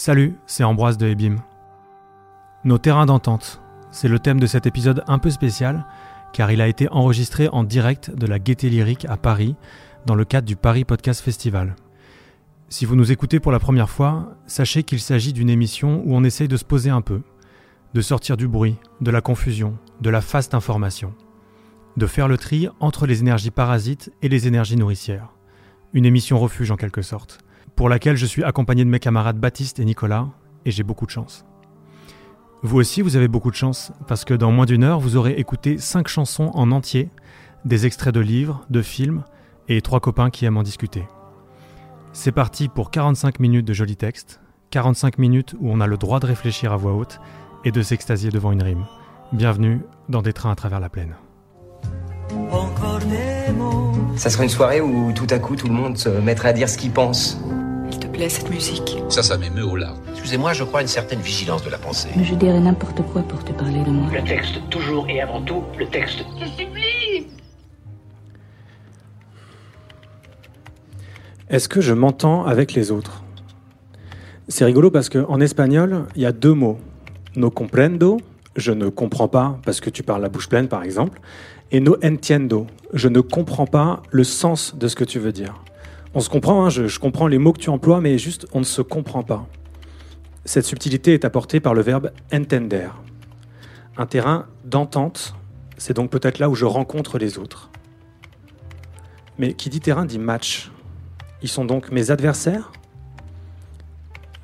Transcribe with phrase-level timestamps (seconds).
[0.00, 1.38] Salut, c'est Ambroise de Ebim.
[2.62, 3.60] Nos terrains d'entente,
[3.90, 5.86] c'est le thème de cet épisode un peu spécial,
[6.32, 9.56] car il a été enregistré en direct de la Gaieté Lyrique à Paris,
[10.06, 11.74] dans le cadre du Paris Podcast Festival.
[12.68, 16.22] Si vous nous écoutez pour la première fois, sachez qu'il s'agit d'une émission où on
[16.22, 17.22] essaye de se poser un peu,
[17.92, 21.12] de sortir du bruit, de la confusion, de la faste information,
[21.96, 25.32] de faire le tri entre les énergies parasites et les énergies nourricières.
[25.92, 27.40] Une émission refuge en quelque sorte
[27.78, 30.26] pour laquelle je suis accompagné de mes camarades Baptiste et Nicolas,
[30.64, 31.46] et j'ai beaucoup de chance.
[32.64, 35.34] Vous aussi, vous avez beaucoup de chance, parce que dans moins d'une heure, vous aurez
[35.34, 37.08] écouté cinq chansons en entier,
[37.64, 39.22] des extraits de livres, de films,
[39.68, 41.04] et trois copains qui aiment en discuter.
[42.12, 46.18] C'est parti pour 45 minutes de jolis textes, 45 minutes où on a le droit
[46.18, 47.20] de réfléchir à voix haute
[47.64, 48.86] et de s'extasier devant une rime.
[49.32, 51.14] Bienvenue dans des trains à travers la plaine.
[54.16, 56.68] Ça serait une soirée où tout à coup tout le monde se mettrait à dire
[56.68, 57.40] ce qu'il pense
[58.26, 58.96] cette musique.
[59.08, 60.00] Ça, ça m'émeut au larmes.
[60.10, 62.08] Excusez-moi, je crois à une certaine vigilance de la pensée.
[62.16, 64.10] Mais je dirais n'importe quoi pour te parler de moi.
[64.12, 66.24] Le texte, toujours et avant tout, le texte.
[66.40, 67.28] Je supplie
[71.48, 73.22] Est-ce que je m'entends avec les autres?
[74.48, 76.78] C'est rigolo parce qu'en espagnol, il y a deux mots.
[77.36, 78.18] No comprendo,
[78.56, 81.20] je ne comprends pas parce que tu parles la bouche pleine par exemple,
[81.70, 85.62] et no entiendo, je ne comprends pas le sens de ce que tu veux dire.
[86.14, 88.64] On se comprend, hein, je, comprends les mots que tu emploies, mais juste on ne
[88.64, 89.46] se comprend pas.
[90.44, 92.88] Cette subtilité est apportée par le verbe entender.
[93.96, 95.34] Un terrain d'entente,
[95.76, 97.70] c'est donc peut-être là où je rencontre les autres.
[99.38, 100.70] Mais qui dit terrain dit match.
[101.42, 102.72] Ils sont donc mes adversaires?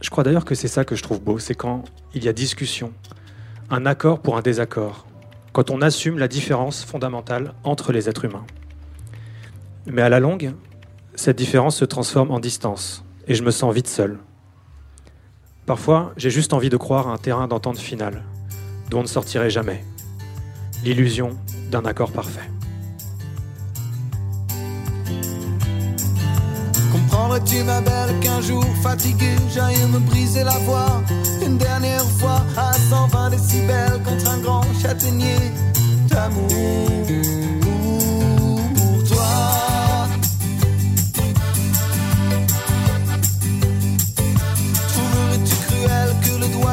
[0.01, 2.35] Je crois d'ailleurs que c'est ça que je trouve beau, c'est quand il y a
[2.35, 2.93] discussion,
[3.71, 5.07] un accord pour un désaccord,
[5.53, 8.45] quand on assume la différence fondamentale entre les êtres humains.
[9.87, 10.53] Mais à la longue,
[11.15, 14.19] cette différence se transforme en distance et je me sens vite seul.
[15.67, 18.23] Parfois, j'ai juste envie de croire à un terrain d'entente finale,
[18.91, 19.83] dont on ne sortirait jamais.
[20.85, 21.31] L'illusion
[21.71, 22.51] d'un accord parfait.
[26.93, 31.03] Comprendrais-tu, ma belle, qu'un jour fatigué, j'aille me briser la voix?
[31.45, 35.39] Une dernière fois à 120 décibels contre un grand châtaignier
[36.09, 37.44] d'amour?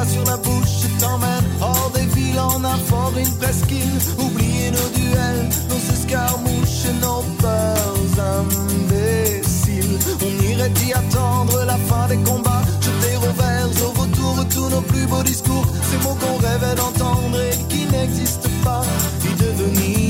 [0.05, 3.99] Sur la bouche t'emmène hors des villes en un fort, une presqu'île.
[4.17, 9.99] Oublier nos duels, nos escarmouches, nos peurs imbéciles.
[10.21, 15.05] On irait y attendre la fin des combats, jeter revers au retour tous nos plus
[15.05, 15.65] beaux discours.
[15.89, 18.83] Ces mots qu'on rêvait d'entendre et qui n'existent pas,
[19.23, 20.00] y devenir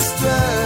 [0.00, 0.59] à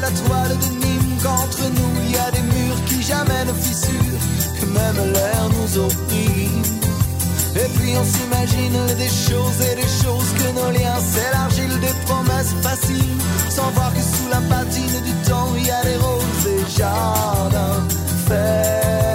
[0.00, 4.22] la toile de Nîmes qu'entre nous il y a des murs qui jamais ne fissurent,
[4.60, 6.62] que même l'air nous opprime.
[7.56, 12.54] Et puis on s'imagine des choses et des choses que nos liens s'élargissent, des promesses
[12.62, 16.78] faciles, sans voir que sous la patine du temps il y a des roses et
[16.78, 17.82] jardins
[18.28, 19.07] fertiles.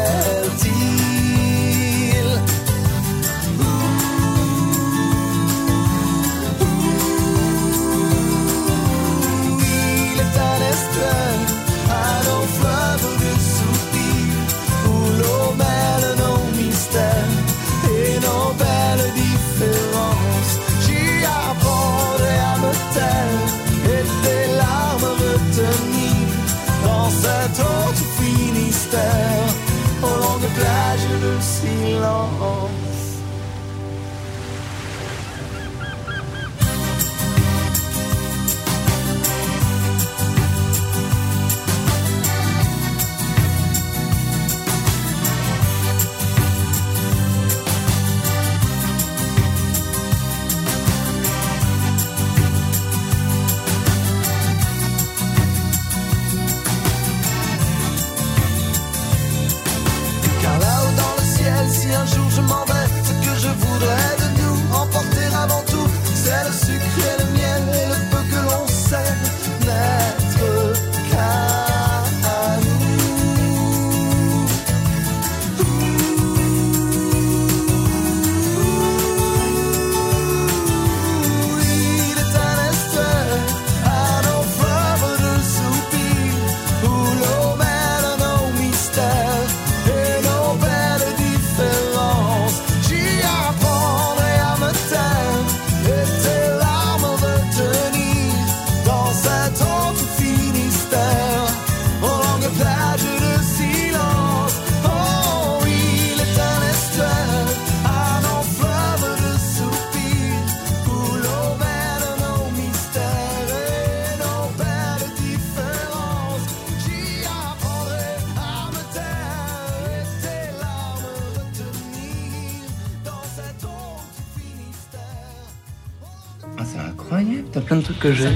[128.04, 128.28] Que j'ai.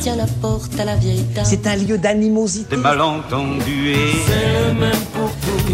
[0.00, 1.44] Tiens la porte à la vieille dame.
[1.44, 2.74] C'est un lieu d'animosité.
[2.76, 3.94] Des malentendus et...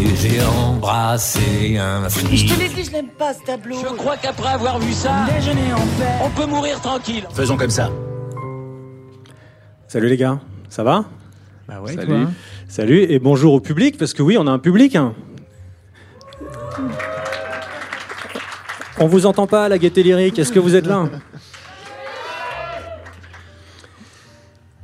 [0.01, 2.35] et j'ai embrassé un flic.
[2.49, 3.77] Je te l'ai dit, je l'aime pas ce tableau.
[3.81, 6.23] Je crois qu'après avoir vu ça, Déjeuner en paix.
[6.25, 7.23] on peut mourir tranquille.
[7.33, 7.89] Faisons comme ça.
[9.87, 10.39] Salut les gars,
[10.69, 11.05] ça va?
[11.69, 12.07] Bah ouais, Salut.
[12.07, 12.31] toi, hein.
[12.67, 14.95] Salut et bonjour au public, parce que oui, on a un public.
[14.97, 15.13] hein.
[18.99, 21.05] On vous entend pas, la gaieté lyrique, est-ce que vous êtes là?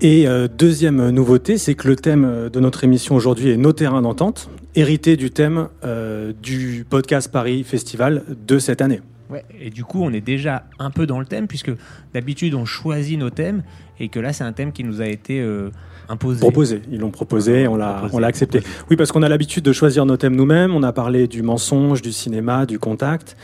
[0.01, 4.01] Et euh, deuxième nouveauté, c'est que le thème de notre émission aujourd'hui est nos terrains
[4.01, 9.01] d'entente, hérité du thème euh, du podcast Paris Festival de cette année.
[9.29, 11.71] Ouais, et du coup, on est déjà un peu dans le thème, puisque
[12.13, 13.63] d'habitude, on choisit nos thèmes,
[13.99, 15.69] et que là, c'est un thème qui nous a été euh,
[16.09, 16.39] imposé.
[16.41, 18.61] Proposé, ils l'ont proposé, on l'a, on l'a accepté.
[18.89, 20.73] Oui, parce qu'on a l'habitude de choisir nos thèmes nous-mêmes.
[20.75, 23.37] On a parlé du mensonge, du cinéma, du contact,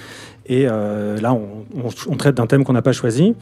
[0.47, 3.35] et euh, là, on, on- on traite d'un thème qu'on n'a pas choisi.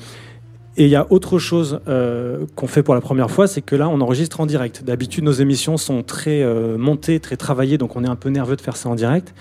[0.77, 3.75] Et il y a autre chose euh, qu'on fait pour la première fois, c'est que
[3.77, 4.83] là, on enregistre en direct.
[4.83, 8.57] D'habitude, nos émissions sont très euh, montées, très travaillées, donc on est un peu nerveux
[8.57, 9.33] de faire ça en direct.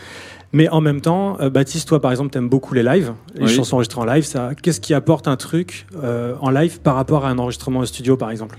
[0.52, 3.48] Mais en même temps, euh, Baptiste, toi, par exemple, t'aimes beaucoup les lives, les Oui.
[3.52, 4.22] chansons enregistrées en live.
[4.24, 7.86] Ça, qu'est-ce qui apporte un truc euh, en live par rapport à un enregistrement au
[7.86, 8.56] studio, par exemple?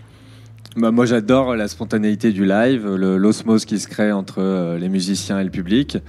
[0.77, 5.39] Bah, moi, j'adore la spontanéité du live, l'osmose qui se crée entre euh, les musiciens
[5.39, 5.99] et le public,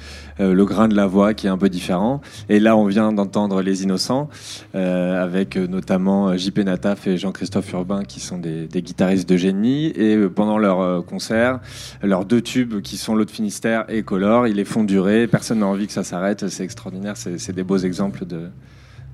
[0.41, 2.21] euh, le grain de la voix qui est un peu différent.
[2.49, 4.29] Et là, on vient d'entendre Les Innocents,
[4.75, 9.87] euh, avec notamment JP Nataf et Jean-Christophe Urbain, qui sont des, des guitaristes de génie.
[9.87, 11.61] Et pendant leur concert,
[12.03, 15.29] leurs deux tubes, qui sont L'Autre Finistère et Color, ils les font durer.
[15.29, 16.49] Personne n'a envie que ça s'arrête.
[16.49, 17.17] C'est extraordinaire.
[17.17, 18.49] C'est des beaux exemples de,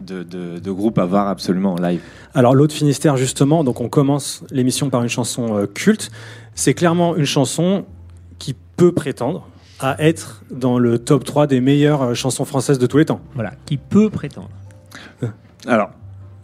[0.04, 2.00] de, de, de groupes à voir absolument en live.
[2.34, 6.10] Alors l'autre Finistère justement, donc on commence l'émission par une chanson euh, culte.
[6.54, 7.84] C'est clairement une chanson
[8.38, 9.48] qui peut prétendre
[9.80, 13.20] à être dans le top 3 des meilleures euh, chansons françaises de tous les temps.
[13.34, 14.50] Voilà, qui peut prétendre.
[15.66, 15.90] Alors,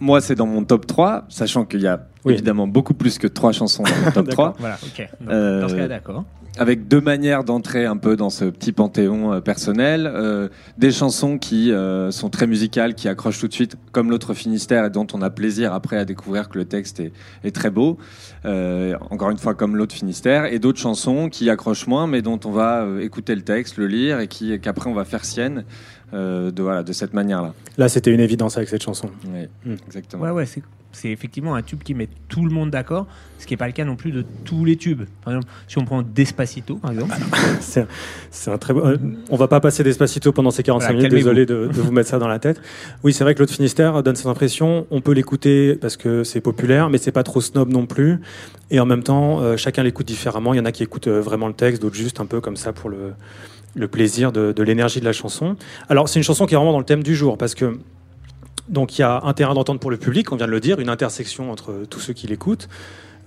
[0.00, 2.34] moi, c'est dans mon top 3, sachant qu'il y a Oui.
[2.34, 4.52] évidemment beaucoup plus que trois chansons dans mon top D'accord.
[4.52, 5.08] 3, Voilà, ok.
[5.20, 6.24] Donc, Euh, Dans ce cas, d'accord.
[6.58, 10.10] avec deux manières d'entrer un peu dans ce petit panthéon euh, personnel.
[10.12, 14.34] Euh, des chansons qui euh, sont très musicales, qui accrochent tout de suite, comme l'autre
[14.34, 17.12] Finistère, et dont on a plaisir après à découvrir que le texte est,
[17.44, 17.98] est très beau.
[18.44, 22.40] Euh, encore une fois, comme l'autre Finistère, et d'autres chansons qui accrochent moins, mais dont
[22.44, 25.58] on va euh, écouter le texte, le lire, et qui qu'après on va faire sienne
[25.58, 25.62] euh,
[26.12, 27.54] de, voilà, de cette manière-là.
[27.76, 29.10] Là c'était une évidence avec cette chanson.
[29.26, 29.74] Oui, Hmm.
[29.86, 30.22] exactement.
[30.24, 33.06] Ouais, ouais, c'est c'est effectivement un tube qui met tout le monde d'accord,
[33.38, 35.02] ce qui n'est pas le cas non plus de tous les tubes.
[35.22, 37.14] Par exemple, si on prend Despacito, par exemple,
[37.60, 37.86] C'est
[38.30, 38.96] c'est un très beau- euh,
[39.28, 42.08] on va pas passer Despacito pendant ces 45 Voilà, minutes, désolé de, de vous mettre
[42.08, 42.60] ça dans la tête.
[43.04, 46.40] Oui, c'est vrai que l'autre Finistère donne cette impression, on peut l'écouter parce que c'est
[46.40, 48.18] populaire, mais c'est pas trop snob non plus.
[48.70, 50.54] Et en même temps, euh, chacun l'écoute différemment.
[50.54, 52.56] Il y en a qui écoutent euh, vraiment le texte, d'autres juste un peu comme
[52.56, 53.12] ça pour le,
[53.74, 55.56] le plaisir de, de l'énergie de la chanson.
[55.88, 57.78] Alors, c'est une chanson qui est vraiment dans le thème du jour parce que
[58.68, 60.78] donc il y a un terrain d'entente pour le public, on vient de le dire,
[60.78, 62.68] une intersection entre tous ceux qui l'écoutent.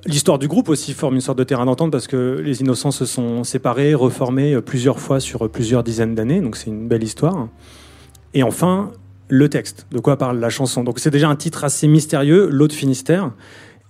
[0.05, 3.05] L'histoire du groupe aussi forme une sorte de terrain d'entente parce que les innocents se
[3.05, 7.03] sont séparés, reformés euh, plusieurs fois sur euh, plusieurs dizaines d'années, donc c'est une belle
[7.03, 7.49] histoire.
[8.33, 8.91] Et enfin,
[9.29, 10.83] le texte, de quoi parle la chanson.
[10.83, 13.31] Donc c'est déjà un titre assez mystérieux, L'autre Finistère.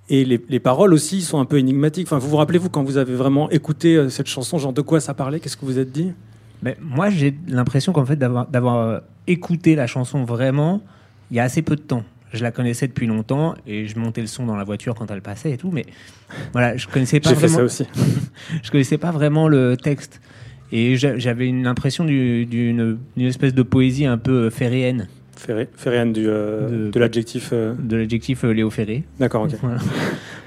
[0.09, 2.07] Et les, les paroles aussi sont un peu énigmatiques.
[2.07, 4.99] Enfin, vous vous rappelez-vous quand vous avez vraiment écouté euh, cette chanson, genre de quoi
[4.99, 5.39] ça parlait?
[5.39, 6.11] Qu'est-ce que vous êtes dit?
[6.63, 10.81] Mais moi, j'ai l'impression qu'en fait, d'avoir euh, écouté la chanson vraiment,
[11.31, 12.03] il y a assez peu de temps.
[12.33, 15.21] Je la connaissais depuis longtemps et je montais le son dans la voiture quand elle
[15.21, 15.85] passait et tout, mais
[16.53, 17.57] voilà, je connaissais pas J'ai fait vraiment.
[17.57, 17.85] ça aussi.
[18.63, 20.21] je connaissais pas vraiment le texte
[20.71, 25.67] et j'a- j'avais une impression du- d'une espèce de poésie un peu euh, ferréenne Ferré,
[25.75, 27.51] Ferréenne du, euh, De- l'adjectif.
[27.51, 29.03] de l'adjectif euh, Léo Ferré.
[29.19, 29.51] D'accord, ok.
[29.61, 29.79] Voilà,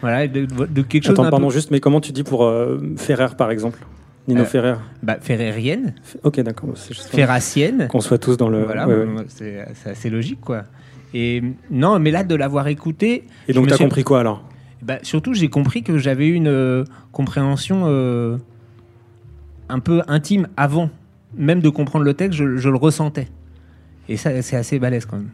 [0.00, 2.78] Voilà, de, de quelque chose Attends, pardon, peu juste, mais comment tu dis pour euh,
[2.96, 3.78] Ferrer, par exemple?
[4.26, 6.70] Nino Euh, Ferrer bah, ferrérienne, Ok, d'accord.
[6.76, 7.88] Ferracienne.
[7.88, 8.64] qu'on soit tous dans le.
[8.64, 10.64] Voilà, ouais, c'est assez logique quoi.
[11.12, 14.42] Et non, mais là de l'avoir écouté, Et donc, t'as suis- compris quoi alors?
[14.82, 18.36] Bah, surtout j'ai compris que j'avais une euh, compréhension euh,
[19.68, 20.90] un peu intime avant
[21.36, 23.28] même de comprendre le texte, je, je le ressentais.
[24.08, 25.30] Et ça, c'est assez balèze quand même.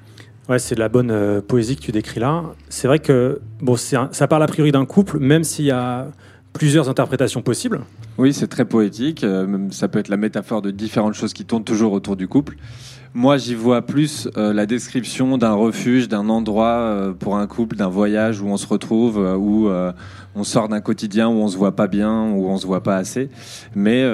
[0.49, 2.43] Ouais, c'est de la bonne euh, poésie que tu décris là.
[2.69, 6.09] C'est vrai que bon, un- ça parle a priori d'un couple, même s'il y a
[6.53, 7.81] plusieurs interprétations possibles.
[8.19, 9.25] Oui, c'est très poétique.
[9.25, 12.57] euh, ça peut être la métaphore de différentes choses qui tournent toujours autour du couple.
[13.13, 17.75] Moi, j'y vois plus euh, la description d'un refuge, d'un endroit euh, pour un couple,
[17.75, 19.69] d'un voyage où on se retrouve, euh, où
[20.37, 22.97] on sort d'un quotidien où on se voit pas bien, où on se voit pas
[22.97, 23.31] assez.
[23.75, 24.05] Mais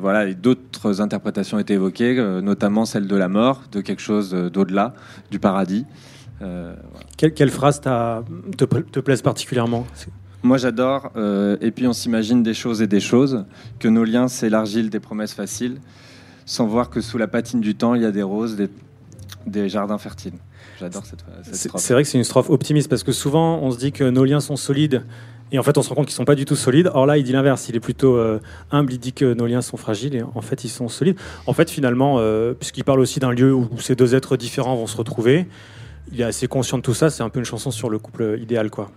[0.00, 4.94] voilà, d'autres interprétations étaient évoquées, notamment celle de la mort, de quelque chose d'au-delà,
[5.30, 5.84] du paradis.
[7.18, 9.86] Quelle, quelle phrase te, te plaise particulièrement?
[10.42, 13.44] Moi j'adore, euh, et puis on s'imagine des choses et des choses,
[13.78, 15.78] que nos liens c'est l'argile des promesses faciles,
[16.46, 18.68] sans voir que sous la patine du temps il y a des roses, des,
[19.46, 20.34] des jardins fertiles.
[20.80, 21.80] J'adore cette, cette C'est strophe.
[21.80, 24.24] c'est vrai que c'est une strophe optimiste parce que souvent on se dit que nos
[24.24, 25.04] liens sont solides
[25.52, 26.90] et en fait on se rend compte qu'ils sont pas du tout solides.
[26.92, 28.40] Or là il dit l'inverse, il est plutôt euh,
[28.72, 31.16] humble, il dit que nos liens sont fragiles et en fait ils sont solides.
[31.46, 34.88] En fait finalement, euh, puisqu'il parle aussi d'un lieu où ces deux êtres différents vont
[34.88, 35.46] se retrouver,
[36.10, 37.10] il est assez conscient de tout ça.
[37.10, 38.90] C'est un peu une chanson sur le couple idéal quoi.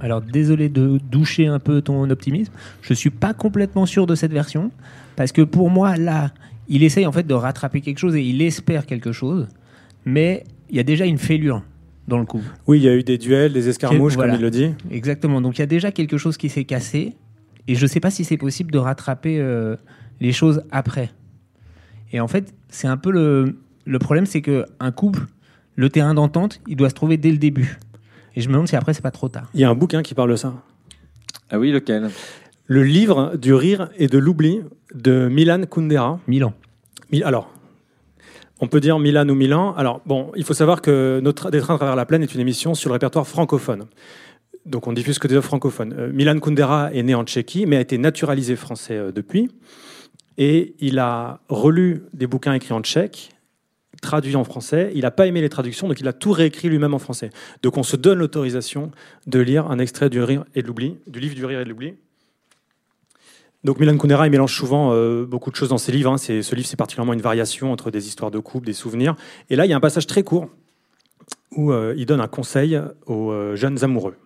[0.00, 2.52] Alors désolé de doucher un peu ton optimisme.
[2.82, 4.70] Je suis pas complètement sûr de cette version
[5.16, 6.32] parce que pour moi là,
[6.68, 9.46] il essaye en fait de rattraper quelque chose et il espère quelque chose,
[10.04, 11.62] mais il y a déjà une fêlure
[12.08, 12.44] dans le couple.
[12.66, 14.32] Oui, il y a eu des duels, des escarmouches Voilà.
[14.32, 14.70] comme il le dit.
[14.90, 15.40] Exactement.
[15.40, 17.14] Donc il y a déjà quelque chose qui s'est cassé
[17.68, 19.76] et je sais pas si c'est possible de rattraper euh,
[20.20, 21.10] les choses après.
[22.12, 25.26] Et en fait, c'est un peu le, le problème, c'est que un couple,
[25.76, 27.78] le terrain d'entente, il doit se trouver dès le début.
[28.34, 29.48] Et je me demande si après c'est pas trop tard.
[29.54, 30.54] Il y a un bouquin qui parle de ça.
[31.50, 32.10] Ah oui, lequel?
[32.66, 34.60] Le livre du rire et de l'oubli
[34.94, 36.18] de Milan Kundera.
[36.26, 36.54] Milan.
[37.12, 37.52] Mi- Alors,
[38.60, 39.74] on peut dire Milan ou Milan.
[39.76, 42.40] Alors, bon, il faut savoir que notre Des trains à travers la plaine est une
[42.40, 43.84] émission sur le répertoire francophone.
[44.64, 45.92] Donc, on diffuse que des œuvres francophones.
[45.96, 49.50] Euh, Milan Kundera est né en Tchéquie, mais a été naturalisé français euh, depuis.
[50.38, 53.28] Et il a relu des bouquins écrits en tchèque,
[54.04, 54.92] traduits en français.
[54.94, 57.30] Il n'a pas aimé les traductions, donc il a tout réécrit lui-même en français.
[57.62, 58.92] Donc, on se donne l'autorisation
[59.26, 61.70] de lire un extrait du Rire et de l'oubli, du livre du Rire et de
[61.70, 61.94] l'oubli.
[63.64, 66.12] Donc Milan Kundera, il mélange souvent euh, beaucoup de choses dans ses livres.
[66.12, 66.18] hein.
[66.18, 69.16] Ce livre, c'est particulièrement une variation entre des histoires de couple, des souvenirs.
[69.48, 70.50] Et là, il y a un passage très court
[71.56, 74.16] où euh, il donne un conseil aux euh, jeunes amoureux.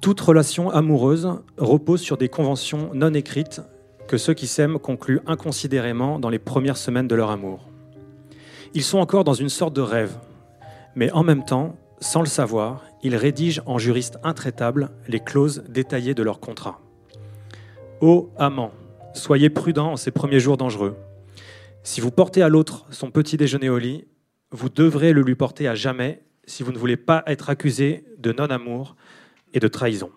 [0.00, 1.28] Toute relation amoureuse
[1.58, 3.60] repose sur des conventions non écrites
[4.08, 7.68] que ceux qui s'aiment concluent inconsidérément dans les premières semaines de leur amour.
[8.72, 10.16] Ils sont encore dans une sorte de rêve,
[10.94, 16.14] mais en même temps, sans le savoir, ils rédigent en juristes intraitables les clauses détaillées
[16.14, 16.80] de leur contrat.
[18.00, 18.72] Ô amant,
[19.12, 20.96] soyez prudent en ces premiers jours dangereux.
[21.82, 24.06] Si vous portez à l'autre son petit déjeuner au lit,
[24.50, 28.32] vous devrez le lui porter à jamais si vous ne voulez pas être accusé de
[28.32, 28.96] non-amour
[29.54, 30.10] et de trahison.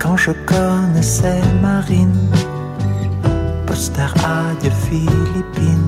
[0.00, 2.30] Quand je connaissais Marine,
[3.66, 5.85] poster adieu Philippines,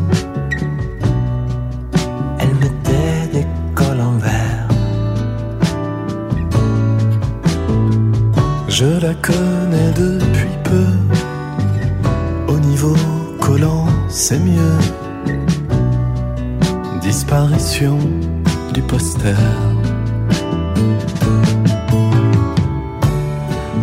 [8.81, 10.87] Je la connais depuis peu,
[12.47, 12.95] au niveau
[13.41, 14.79] collant c'est mieux.
[17.01, 17.99] Disparition
[18.73, 19.35] du poster.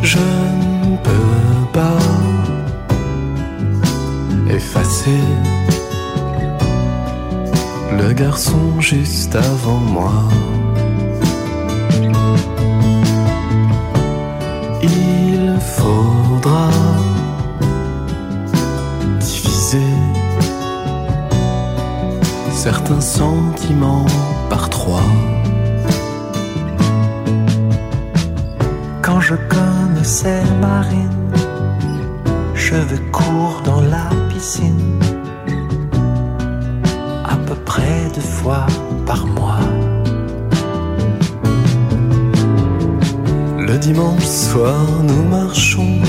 [0.02, 2.00] Je ne peux pas
[4.50, 5.20] effacer
[8.00, 10.24] le garçon juste avant moi.
[22.86, 24.06] Certains sentiments
[24.48, 25.10] par trois.
[29.02, 31.32] Quand je connaissais Marine,
[32.54, 35.00] cheveux courts dans la piscine,
[37.24, 38.68] à peu près deux fois
[39.08, 39.66] par mois.
[43.58, 46.02] Le dimanche soir, nous marchons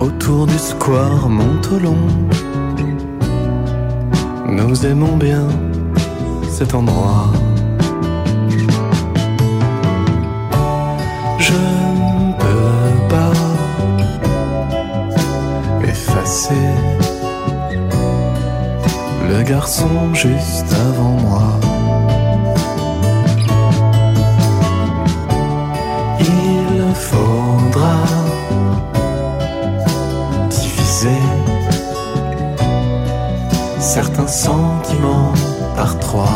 [0.00, 1.98] autour du square Montolon.
[4.56, 5.46] Nous aimons bien
[6.48, 7.30] cet endroit.
[11.38, 13.32] Je ne peux pas
[15.86, 16.68] effacer
[19.28, 21.60] le garçon juste avant moi.
[26.20, 27.96] Il faudra
[30.48, 31.20] diviser
[33.96, 35.32] certains sentiments
[35.74, 36.28] par trois.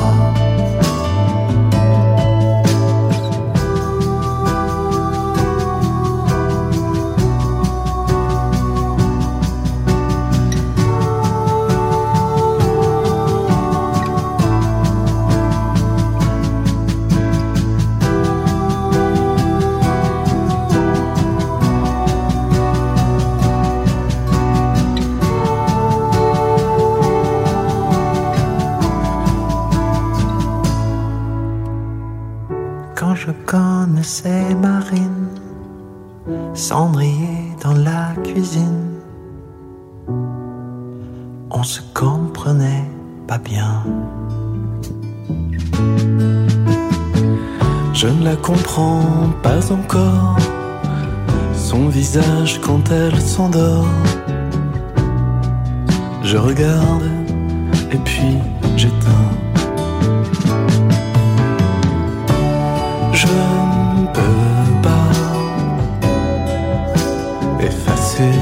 [48.70, 50.36] Comprends pas encore,
[51.54, 53.88] son visage quand elle s'endort.
[56.22, 57.02] Je regarde
[57.92, 58.38] et puis
[58.76, 59.30] j'éteins.
[63.12, 65.10] Je ne peux pas
[67.60, 68.34] effacer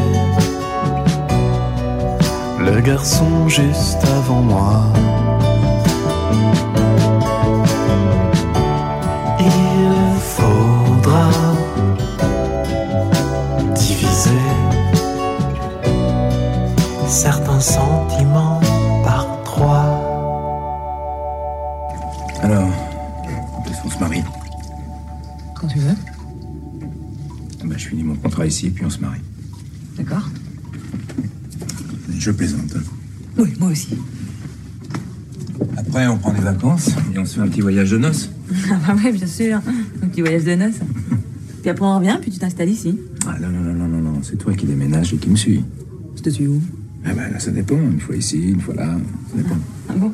[2.59, 4.08] le garçon juste
[17.19, 18.61] certains sentiments
[19.03, 20.05] par trois.
[22.43, 22.69] Alors,
[23.69, 24.23] est-ce qu'on se marie
[25.61, 25.95] Quand tu veux.
[27.65, 29.19] bah, Je finis mon contrat ici, puis on se marie.
[29.97, 30.29] D'accord
[32.09, 32.75] Je plaisante.
[33.37, 33.99] Oui, moi aussi.
[35.77, 38.31] Après, on prend des vacances et on se fait un petit voyage de noces.
[38.71, 39.61] Ah bah ouais, bien sûr.
[40.03, 40.79] Un petit voyage de noces.
[41.63, 42.97] Puis après on revient, puis tu t'installes ici.
[43.27, 45.65] Ah non, non, non, non, non, non, c'est toi qui déménages et qui me suis.
[46.17, 46.61] Je te suis où?
[47.09, 47.77] Ah bah là, ça dépend.
[47.77, 48.99] Une fois ici, une fois là.
[49.31, 49.57] Ça dépend.
[49.89, 50.13] Ah bon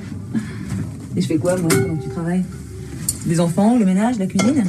[1.17, 2.45] Et je fais quoi, moi, pendant que tu travailles?
[3.27, 4.65] Des enfants, le ménage, la cuisine?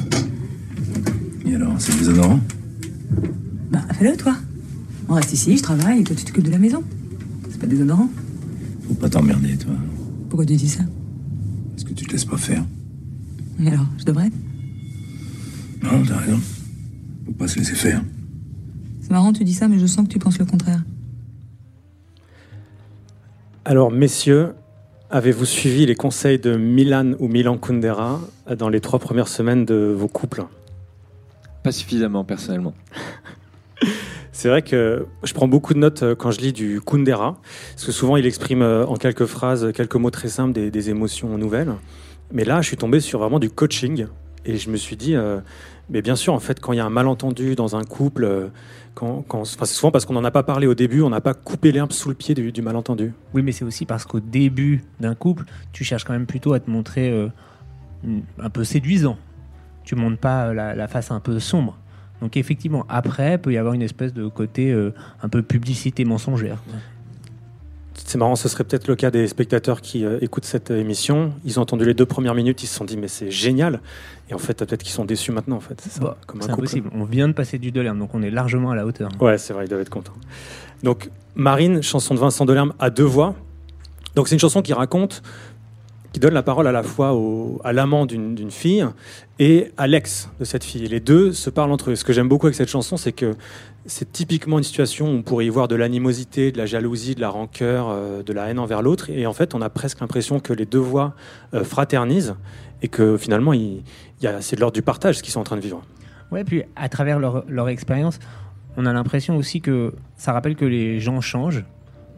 [1.45, 2.39] Et alors, c'est déshonorant?
[3.69, 4.35] Bah, fais-le, toi.
[5.07, 6.83] On reste ici, je travaille, et toi, tu t'occupes de la maison.
[7.51, 8.09] C'est pas déshonorant.
[8.88, 9.73] Faut pas t'emmerder, toi.
[10.29, 10.83] Pourquoi tu dis ça?
[11.71, 12.65] Parce que tu te laisses pas faire.
[13.59, 14.31] Et alors, je devrais?
[15.83, 16.39] Non, t'as raison.
[17.25, 18.03] Faut pas se laisser faire.
[19.01, 20.83] C'est marrant, tu dis ça, mais je sens que tu penses le contraire.
[23.67, 24.54] Alors, messieurs,
[25.10, 28.21] avez-vous suivi les conseils de Milan ou Milan Kundera
[28.60, 30.45] dans les trois premières semaines de vos couples?
[31.63, 32.75] Pas suffisamment, personnellement.
[34.32, 37.39] C'est vrai que je prends beaucoup de notes euh, quand je lis du Kundera,
[37.71, 40.91] parce que souvent il exprime euh, en quelques phrases, quelques mots très simples des, des
[40.91, 41.73] émotions nouvelles.
[42.32, 44.06] Mais là, je suis tombé sur vraiment du coaching,
[44.45, 45.39] et je me suis dit, euh,
[45.89, 48.47] mais bien sûr, en fait, quand il y a un malentendu dans un couple, euh,
[48.95, 51.21] quand, quand, enfin, c'est souvent parce qu'on n'en a pas parlé au début, on n'a
[51.21, 53.13] pas coupé l'herbe sous le pied du, du malentendu.
[53.34, 56.60] Oui, mais c'est aussi parce qu'au début d'un couple, tu cherches quand même plutôt à
[56.60, 57.27] te montrer euh,
[58.39, 59.17] un peu séduisant.
[59.84, 61.77] Tu montres pas euh, la, la face un peu sombre.
[62.21, 66.63] Donc effectivement, après, peut y avoir une espèce de côté euh, un peu publicité mensongère.
[68.07, 71.33] C'est marrant, ce serait peut-être le cas des spectateurs qui euh, écoutent cette euh, émission.
[71.43, 73.81] Ils ont entendu les deux premières minutes, ils se sont dit mais c'est génial.
[74.29, 75.55] Et en fait, peut-être qu'ils sont déçus maintenant.
[75.55, 76.15] En fait, c'est Bah,
[76.47, 76.89] impossible.
[76.93, 79.09] On vient de passer du Delerme, donc on est largement à la hauteur.
[79.19, 80.13] Ouais, c'est vrai, ils doivent être contents.
[80.83, 83.33] Donc, Marine, chanson de Vincent Delerme à deux voix.
[84.13, 85.23] Donc, c'est une chanson qui raconte,
[86.15, 88.86] qui donne la parole à la fois au- à l'amant d'une fille
[89.38, 90.88] et à l'ex de cette fille.
[90.88, 91.95] Les deux se parlent entre eux.
[91.97, 93.34] Ce que j'aime beaucoup avec cette chanson, c'est que
[93.86, 97.19] c'est typiquement une situation où on pourrait y voir de l'animosité, de la jalousie, de
[97.19, 99.10] la rancœur, euh, de la haine envers l'autre.
[99.10, 101.15] Et en fait, on a presque l'impression que les deux voix
[101.54, 102.36] euh, fraternisent
[102.82, 103.51] et que finalement,
[104.39, 105.82] c'est de l'ordre du partage ce qu'ils sont en train de vivre.
[106.32, 108.19] Ouais, puis à travers leur, leur expérience,
[108.78, 111.65] on a l'impression aussi que ça rappelle que les gens changent.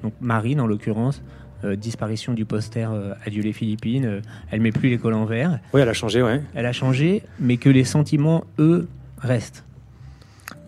[0.04, 1.24] Donc Marine, en l'occurrence,
[1.63, 5.60] euh, disparition du poster euh, Adieu les Philippines, euh, elle met plus l'école en verre.
[5.74, 6.41] Oui, elle a changé, ouais.
[6.54, 8.88] Elle a changé, mais que les sentiments, eux,
[9.20, 9.63] restent.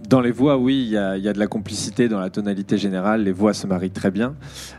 [0.08, 3.24] Dans les voix, oui, il y, y a de la complicité dans la tonalité générale.
[3.24, 4.34] Les voix se marient très bien.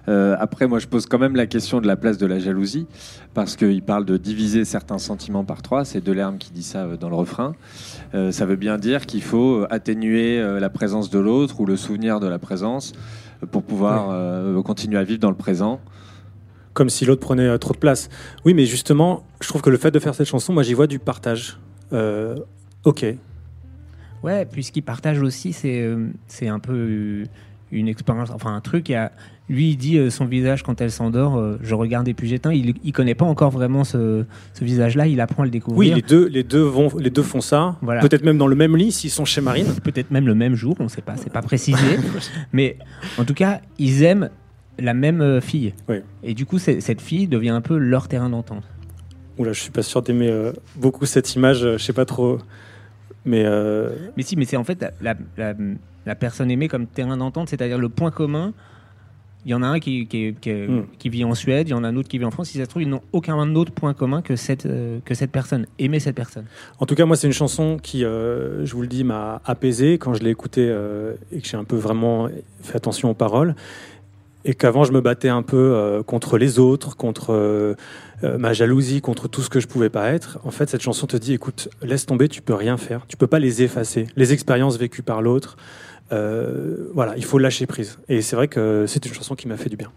[0.08, 2.88] Euh, après, moi, je pose quand même la question de la place de la jalousie,
[3.32, 5.84] parce qu'il parle de diviser certains sentiments par trois.
[5.84, 7.54] C'est Delerme qui dit ça dans le refrain.
[8.14, 12.18] Euh, ça veut bien dire qu'il faut atténuer la présence de l'autre ou le souvenir
[12.18, 12.92] de la présence
[13.50, 15.80] pour pouvoir euh, continuer à vivre dans le présent.
[16.72, 18.08] comme si l'autre prenait euh, trop de place.
[18.44, 20.86] Oui, mais justement, je trouve que le fait de faire cette chanson, moi, j'y vois
[20.86, 21.58] du partage.
[21.92, 22.36] Euh,
[22.84, 23.04] ok.
[24.22, 25.88] Ouais, puis ce qu'il partage aussi, c'est
[26.26, 27.24] c'est un peu
[27.72, 28.90] une expérience, enfin un truc.
[28.90, 29.12] a-
[29.48, 32.52] lui, il dit euh, son visage quand elle s'endort, euh, je regarde et puis j'éteins.
[32.52, 35.96] Il, il connaît pas encore vraiment ce, ce visage-là, il apprend à le Oui, découvrir.
[35.96, 37.76] les deux, les deux, vont, les deux font ça.
[37.82, 38.00] Voilà.
[38.00, 39.66] Peut-être même dans le même lit s'ils sont chez Marine.
[39.82, 41.78] Peut-être même le même jour, on sait pas, c'est pas précisé.
[42.52, 42.76] Mais
[43.18, 44.30] en tout cas, ils aiment
[44.78, 45.74] la même euh, fille.
[45.88, 45.96] Oui.
[46.22, 48.62] Et du coup, cette fille devient un peu leur terrain d'entente.
[49.36, 51.60] Oula, je suis pas sûr d'aimer euh, beaucoup cette image.
[51.62, 52.38] je sais pas trop.
[53.24, 53.44] Mais
[54.16, 55.54] Mais si, mais c'est en fait la, la- la-
[56.06, 58.52] la personne aimée comme terrain d'entente, c'est-à-dire le point commun.
[59.46, 60.82] Il y en a un qui, qui, qui- Hmm.
[60.98, 62.48] qui vit en Suède, il y en a un autre qui vit en France.
[62.50, 65.30] Si ça se trouve, ils n'ont aucun autre point commun que cette, euh, que cette
[65.30, 65.64] personne.
[65.78, 66.44] Aimer cette personne.
[66.78, 69.94] en tout cas, moi, c'est une chanson qui, euh, je vous le dis, m'a apaisé
[69.96, 72.28] quand je l'ai écoutée euh, et que j'ai un peu vraiment
[72.62, 73.54] fait attention aux paroles.
[74.44, 77.76] Et qu'avant, je me battais un peu contre les autres, contre
[78.22, 80.38] ma jalousie, contre tout ce que je pouvais pas être.
[80.44, 83.04] En fait, cette chanson te dit écoute, laisse tomber, tu peux rien faire.
[83.06, 84.06] Tu peux pas les effacer.
[84.16, 85.58] Les expériences vécues par l'autre,
[86.10, 87.98] voilà, il faut lâcher prise.
[88.08, 89.90] Et c'est vrai que c'est une chanson qui m'a fait du bien.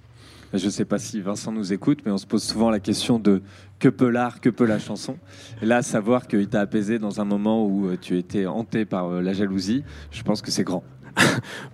[0.53, 3.17] Je ne sais pas si Vincent nous écoute, mais on se pose souvent la question
[3.17, 3.41] de
[3.79, 5.17] que peut l'art, que peut la chanson.
[5.63, 9.07] Et là, savoir qu'il t'a apaisé dans un moment où euh, tu étais hanté par
[9.07, 10.83] euh, la jalousie, je pense que c'est grand.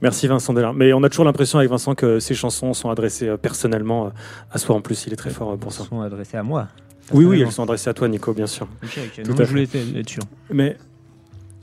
[0.01, 0.73] Merci Vincent Delard.
[0.73, 4.09] Mais on a toujours l'impression avec Vincent que ces chansons sont adressées euh, personnellement euh,
[4.51, 5.05] à soi en plus.
[5.07, 5.83] Il est très fort euh, pour ça.
[5.83, 6.67] Elles sont adressées à moi.
[7.11, 8.67] Oui, oui, elles sont adressées à toi, Nico, bien sûr.
[8.83, 9.23] Ok, ok.
[9.23, 10.21] Tout Non, à je voulais être être sûr.
[10.51, 10.77] Mais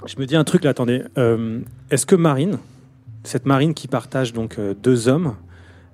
[0.05, 1.03] je me dis un truc là, attendez.
[1.19, 2.59] Euh, Est-ce que Marine,
[3.25, 5.35] cette Marine qui partage donc euh, deux hommes,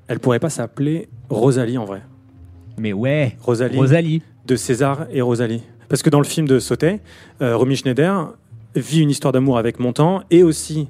[0.08, 2.02] elle pourrait pas s'appeler Rosalie en vrai?
[2.78, 4.22] Mais ouais, Rosalie, Rosalie.
[4.46, 5.62] de César et Rosalie.
[5.88, 7.00] Parce que dans le film de Sautet,
[7.42, 8.32] euh, Romy Schneider
[8.74, 10.88] vit une histoire d'amour avec Montand et aussi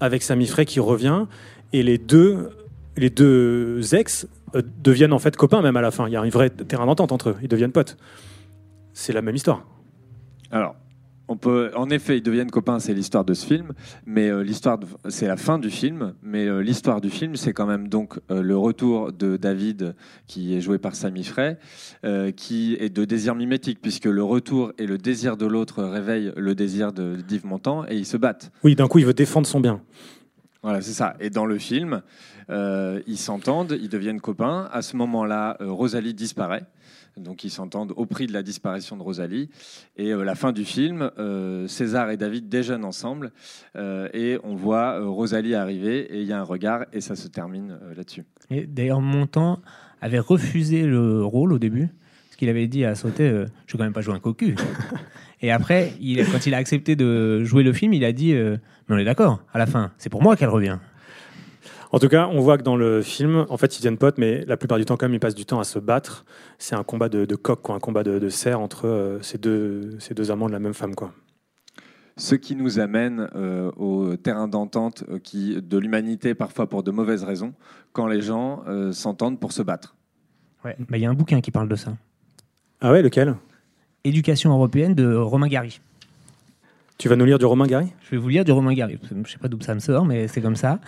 [0.00, 1.24] avec Sami Frey qui revient.
[1.72, 2.50] Et les deux,
[2.96, 6.06] les deux ex euh, deviennent en fait copains même à la fin.
[6.06, 7.36] Il y a un vrai terrain d'entente entre eux.
[7.42, 7.96] Ils deviennent potes.
[8.92, 9.64] C'est la même histoire.
[10.50, 10.76] Alors,
[11.32, 13.72] on peut, en effet, ils deviennent copains, c'est l'histoire de ce film,
[14.06, 17.52] mais euh, l'histoire, de- c'est la fin du film, mais euh, l'histoire du film, c'est
[17.54, 19.94] quand même donc euh, le retour de David,
[20.26, 21.58] qui est joué par Sami Frey,
[22.04, 26.32] euh, qui est de désir mimétique, puisque le retour et le désir de l'autre réveillent
[26.36, 28.52] le désir de d'Yves Montand, et ils se battent.
[28.62, 29.80] Oui, d'un coup, il veut défendre son bien.
[30.62, 31.14] Voilà, c'est ça.
[31.18, 32.02] Et dans le film,
[32.50, 34.68] euh, ils s'entendent, ils deviennent copains.
[34.72, 36.62] À ce moment-là, euh, Rosalie disparaît.
[37.16, 39.50] Donc ils s'entendent au prix de la disparition de Rosalie.
[39.96, 43.32] Et euh, la fin du film, euh, César et David déjeunent ensemble.
[43.76, 46.00] euh, et on voit Rosalie arriver.
[46.14, 46.86] Et il y a un regard.
[46.92, 48.24] Et ça se termine là-dessus.
[48.50, 49.60] Et D'ailleurs, Montand
[50.00, 51.88] avait refusé le rôle au début,
[52.28, 54.56] parce qu'il avait dit à Sauter euh, Je vais quand même pas jouer un cocu.
[55.44, 58.58] Et après, il, quand il a accepté de jouer le film, il a dit Mais
[58.90, 60.78] on est d'accord, à la fin, c'est pour moi qu'elle revient.
[61.94, 64.46] En tout cas, on voit que dans le film, en fait, ils deviennent potes, mais
[64.46, 66.24] la plupart du temps, quand même, ils passent du temps à se battre.
[66.58, 69.36] C'est un combat de, de coq, quoi, un combat de, de cerf entre euh, ces,
[69.36, 70.94] deux, ces deux amants de la même femme.
[70.94, 71.12] Quoi.
[72.16, 76.90] Ce qui nous amène euh, au terrain d'entente euh, qui, de l'humanité, parfois pour de
[76.90, 77.52] mauvaises raisons,
[77.92, 79.94] quand les gens euh, s'entendent pour se battre.
[80.64, 80.76] Ouais.
[80.88, 81.92] Bah, Il y a un bouquin qui parle de ça
[82.80, 83.34] Ah ouais, lequel?
[84.04, 85.80] Éducation européenne de Romain Gary.
[86.96, 87.92] Tu vas nous lire du Romain Gary?
[88.02, 88.98] Je vais vous lire du Romain Gary.
[89.10, 90.80] Je ne sais pas d'où ça me sort, mais c'est comme ça.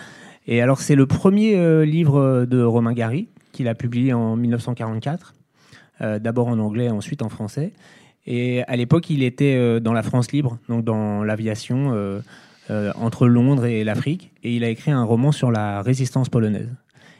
[0.47, 5.33] Et alors, c'est le premier euh, livre de Romain Gary qu'il a publié en 1944,
[6.01, 7.71] euh, d'abord en anglais, ensuite en français.
[8.27, 12.19] Et à l'époque, il était euh, dans la France libre, donc dans l'aviation euh,
[12.69, 16.69] euh, entre Londres et l'Afrique, et il a écrit un roman sur la résistance polonaise.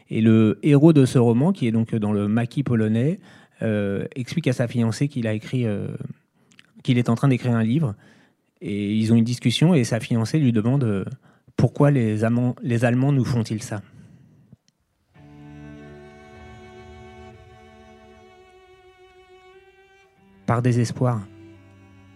[0.10, 3.20] Et le héros de ce roman, qui est donc dans le maquis polonais,
[3.62, 5.88] euh, explique à sa fiancée qu'il a écrit, euh,
[6.84, 7.96] qu'il est en train d'écrire un livre.
[8.62, 11.06] Et ils ont une discussion et sa fiancée lui demande euh,
[11.56, 13.82] pourquoi les, Allemands, nous font-ils ça?
[20.46, 21.28] Par désespoir.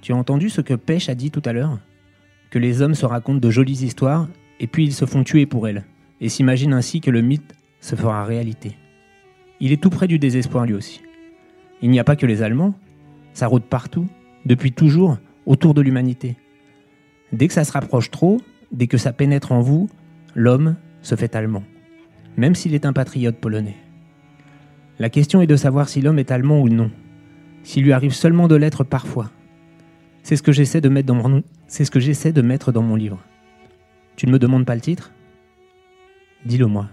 [0.01, 1.79] Tu as entendu ce que Pêche a dit tout à l'heure?
[2.51, 4.27] Que les hommes se racontent de jolies histoires
[4.59, 5.83] et puis ils se font tuer pour elles
[6.21, 8.77] et s'imaginent ainsi que le mythe se fera réalité.
[9.59, 11.01] Il est tout près du désespoir lui aussi.
[11.81, 12.75] Il n'y a pas que les Allemands,
[13.33, 14.07] ça rôde partout,
[14.45, 16.35] depuis toujours, autour de l'humanité.
[17.31, 19.89] Dès que ça se rapproche trop, dès que ça pénètre en vous,
[20.35, 21.63] l'homme se fait allemand,
[22.37, 23.77] même s'il est un patriote polonais.
[24.99, 26.91] La question est de savoir si l'homme est allemand ou non,
[27.63, 29.31] s'il lui arrive seulement de l'être parfois.
[30.23, 32.83] C'est ce que j'essaie de mettre dans mon, c'est ce que j'essaie de mettre dans
[32.83, 33.19] mon livre.
[34.15, 35.13] Tu ne me demandes pas le titre?
[36.45, 36.89] Dis-le moi.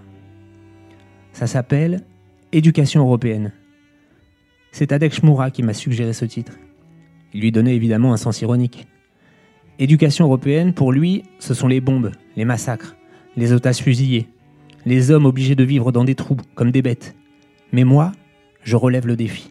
[1.33, 2.05] Ça s'appelle
[2.53, 3.53] Éducation européenne.
[4.71, 6.53] C'est Tadek Shmura qui m'a suggéré ce titre.
[7.35, 8.87] Il lui donnait évidemment un sens ironique.
[9.79, 12.97] Éducation européenne, pour lui, ce sont les bombes, les massacres,
[13.37, 14.27] les otages fusillés,
[14.87, 17.15] les hommes obligés de vivre dans des trous, comme des bêtes.
[17.73, 18.13] Mais moi,
[18.63, 19.51] je relève le défi.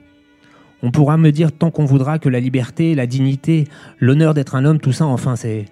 [0.82, 3.66] On pourra me dire tant qu'on voudra que la liberté, la dignité,
[4.00, 5.66] l'honneur d'être un homme, tout ça, enfin, c'est,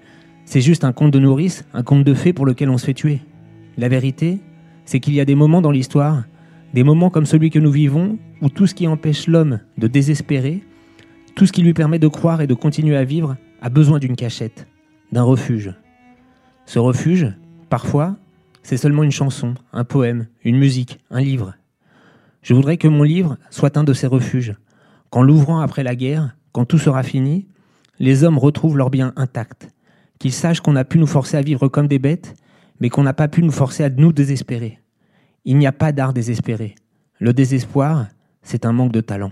[0.45, 2.93] c'est juste un conte de nourrice, un conte de fées pour lequel on se fait
[2.93, 3.21] tuer.
[3.77, 4.39] La vérité,
[4.85, 6.25] c'est qu'il y a des moments dans l'histoire,
[6.75, 10.61] des moments comme celui que nous vivons, où tout ce qui empêche l'homme de désespérer,
[11.33, 14.17] tout ce qui lui permet de croire et de continuer à vivre, a besoin d'une
[14.17, 14.67] cachette,
[15.13, 15.73] d'un refuge.
[16.65, 17.33] Ce refuge,
[17.69, 18.17] parfois,
[18.61, 21.53] c'est seulement une chanson, un poème, une musique, un livre.
[22.41, 24.53] Je voudrais que mon livre soit un de ces refuges.
[25.09, 27.47] Qu'en l'ouvrant après la guerre, quand tout sera fini,
[27.99, 29.69] les hommes retrouvent leur bien intact.
[30.19, 32.35] Qu'ils sachent qu'on a pu nous forcer à vivre comme des bêtes,
[32.81, 34.79] mais qu'on n'a pas pu nous forcer à nous désespérer.
[35.45, 36.75] Il n'y a pas d'art désespéré.
[37.19, 38.07] Le désespoir,
[38.41, 39.31] c'est un manque de talent.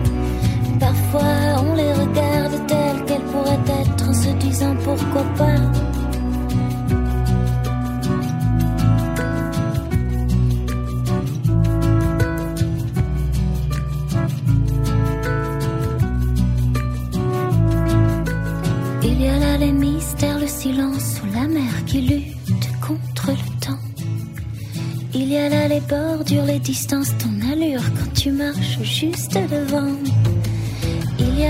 [0.81, 5.55] Parfois on les regarde telles qu'elles pourraient être en se disant pourquoi pas.
[19.03, 23.59] Il y a là les mystères, le silence sous la mer qui lutte contre le
[23.63, 23.83] temps.
[25.13, 30.20] Il y a là les bordures, les distances, ton allure quand tu marches juste devant.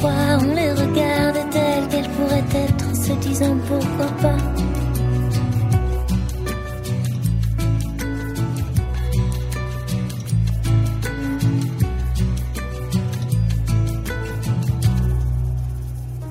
[0.00, 4.36] Parfois on les regarde telles qu'elles pourraient être en se disant pourquoi pas.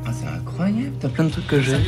[0.06, 1.82] Ah, c'est incroyable, t'as plein de trucs que j'aime.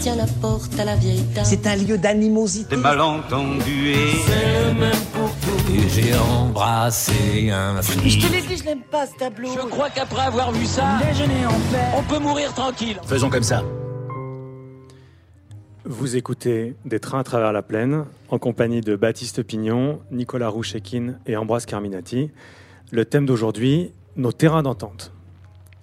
[0.00, 1.44] Tiens la porte à la vieille dame.
[1.46, 2.76] C'est un lieu d'animosité.
[2.76, 5.23] Des malentendus et c'est le même pour tout.
[5.72, 8.20] Et j'ai embrassé un flic.
[8.20, 9.48] Je te l'ai dit, je n'aime pas ce tableau.
[9.54, 11.86] Je crois qu'après avoir vu ça, Déjeuner en paix.
[11.96, 12.98] on peut mourir tranquille.
[13.06, 13.62] Faisons comme ça.
[15.84, 21.14] Vous écoutez Des trains à travers la plaine en compagnie de Baptiste Pignon, Nicolas Rouchekin
[21.26, 22.30] et Ambroise Carminati.
[22.90, 25.12] Le thème d'aujourd'hui, nos terrains d'entente.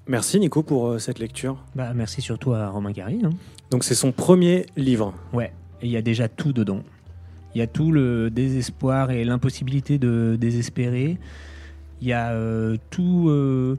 [0.07, 1.57] Merci Nico pour euh, cette lecture.
[1.75, 3.19] Bah, merci surtout à Romain Gary.
[3.23, 3.29] hein.
[3.69, 5.13] Donc c'est son premier livre.
[5.33, 6.81] Ouais, et il y a déjà tout dedans.
[7.55, 11.17] Il y a tout le désespoir et l'impossibilité de désespérer.
[12.01, 13.77] Il y a euh, tout, euh,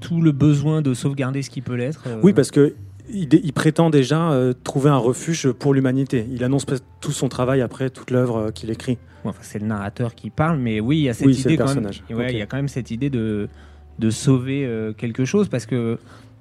[0.00, 2.04] tout le besoin de sauvegarder ce qui peut l'être.
[2.06, 2.74] euh, Oui, parce que
[3.12, 6.26] il, prétend déjà euh, trouver un refuge pour l'humanité.
[6.32, 6.64] Il annonce
[7.00, 8.98] tout son travail après toute l'œuvre euh, qu'il écrit.
[9.24, 11.56] Enfin, c'est le narrateur qui parle, mais oui, il y a cette Oui, c'est idée
[11.56, 11.82] le quand même.
[11.84, 12.02] personnage.
[12.10, 12.32] Ouais, Ok.
[12.32, 13.48] il y a quand même cette idée de,
[13.98, 15.98] de sauver euh, quelque chose parce que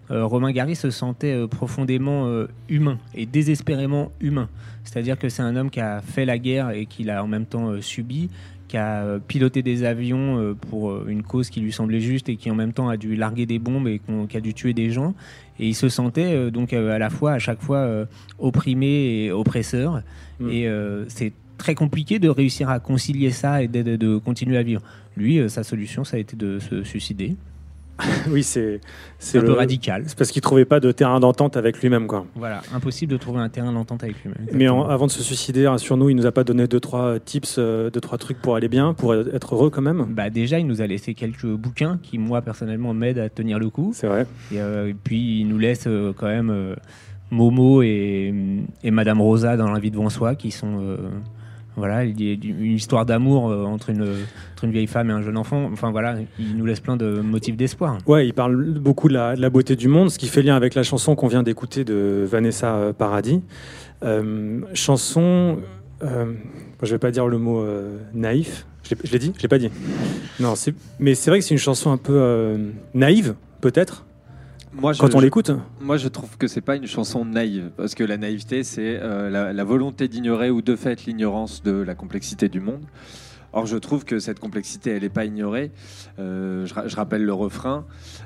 [0.10, 4.50] Romain Gary se sentait euh, profondément euh, humain et désespérément humain.
[4.84, 7.46] C'est-à-dire que c'est un homme qui a fait la guerre et qui l'a en même
[7.46, 8.30] temps euh, subi,
[8.70, 12.30] qui a euh, piloté des avions euh, pour euh, une cause qui lui semblait juste
[12.30, 14.74] et qui en même temps a dû larguer des bombes et qui a dû tuer
[14.74, 15.14] des gens.
[15.60, 18.06] Et il se sentait euh, donc euh, à la fois, à chaque fois, euh,
[18.38, 20.02] opprimé et oppresseur.
[20.40, 20.50] Mm.
[20.50, 24.82] Et euh, c'est très compliqué de réussir à concilier ça et de, continuer à vivre.
[25.18, 27.36] Lui, euh, sa solution, ça a été de se suicider.
[28.32, 28.80] oui, c'est
[29.18, 30.04] C'est un peu radical.
[30.08, 32.26] C'est parce qu'il trouvait pas de terrain d'entente avec lui-même, quoi.
[32.36, 34.48] Voilà, impossible de trouver un terrain d'entente avec lui-même.
[34.54, 37.56] Mais en- avant de se suicider, rassure-nous, il nous a pas donné deux trois tips,
[37.60, 40.06] euh, deux trois trucs pour aller bien, pour être heureux quand même?
[40.10, 43.70] Bah déjà, il nous a laissé quelques bouquins qui, moi, personnellement, m'aident à tenir le
[43.70, 43.92] coup.
[43.94, 44.26] C'est vrai.
[44.52, 46.76] Et, euh, et puis, il nous laisse euh, quand même euh,
[47.32, 48.34] Momo et,
[48.84, 50.98] et Madame Rosa dans La vie devant soi, qui sont...
[51.80, 55.70] voilà, une histoire d'amour euh, entre une, entre une vieille femme et un jeune enfant.
[55.72, 57.98] Enfin voilà, il nous laisse plein de motifs d'espoir.
[58.06, 60.84] Ouais, il parle beaucoup de la, beauté du monde, ce qui fait lien avec la
[60.84, 63.42] chanson qu'on vient d'écouter de Vanessa euh, Paradis.
[64.04, 65.58] Euh, chanson,
[66.04, 66.34] euh,
[66.84, 67.66] je vais pas dire le mot
[68.14, 68.66] naïf.
[68.84, 69.34] Je l'ai- dit?
[69.36, 69.70] Je l'ai pas dit.
[70.40, 70.54] Non,
[71.00, 72.58] mais c'est vrai que c'est une chanson un peu
[72.94, 74.06] naïve, peut-être.
[74.74, 75.52] Moi, je- Quand on l'écoute.
[75.82, 79.30] Moi, je trouve que c'est pas une chanson naïve, parce que la naïveté, c'est euh,
[79.30, 82.82] la, la volonté d'ignorer ou de fait l'ignorance de la complexité du monde.
[83.52, 85.72] Or, je trouve que cette complexité, elle n'est pas ignorée.
[86.20, 87.84] Euh, je, ra- je rappelle le refrain.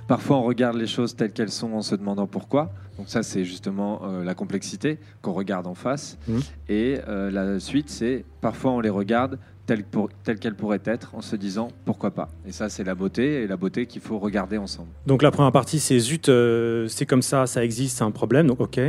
[0.10, 2.74] Parfois, on regarde les choses telles qu'elles sont en se demandant pourquoi.
[2.98, 6.18] Donc ça, c'est justement euh, la complexité qu'on regarde en face.
[6.28, 6.42] Mhm.
[6.68, 11.22] Et la suite, c'est parfois on les regarde telles, pour- telles qu'elles pourraient être en
[11.22, 12.30] se disant pourquoi pas.
[12.48, 14.90] Et ça, c'est la beauté, et la beauté qu'il faut regarder ensemble.
[15.08, 18.48] Donc la première partie, c'est zut, euh, c'est comme ça, ça existe, c'est un problème,
[18.48, 18.80] donc ok.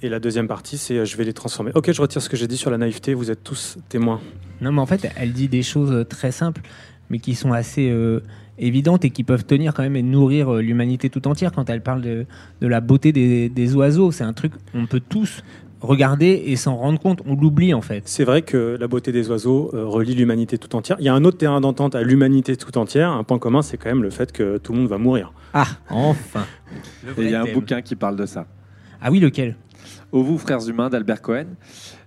[0.00, 1.72] Et la deuxième partie, c'est euh, je vais les transformer.
[1.74, 4.20] Ok, je retire ce que j'ai dit sur la naïveté, vous êtes tous témoins.
[4.60, 6.62] Non, mais en fait, elle dit des choses très simples.
[7.10, 8.20] mais qui sont assez euh,
[8.58, 11.52] évidentes et qui peuvent tenir quand même et nourrir euh, l'humanité tout entière.
[11.52, 12.26] Quand elle parle de,
[12.60, 15.42] de la beauté des, des oiseaux, c'est un truc on peut tous
[15.80, 17.22] regarder et s'en rendre compte.
[17.26, 18.02] On l'oublie en fait.
[18.06, 20.96] C'est vrai que la beauté des oiseaux euh, relie l'humanité tout entière.
[21.00, 23.10] Il y a un autre terrain d'entente à l'humanité tout entière.
[23.10, 25.32] Un point commun, c'est quand même le fait que tout le monde va mourir.
[25.54, 26.44] Ah, enfin.
[27.16, 27.54] Et il y a un thème.
[27.54, 28.46] bouquin qui parle de ça.
[29.00, 29.56] Ah oui, lequel?
[30.10, 31.46] Au vous, frères humains d'Albert Cohen.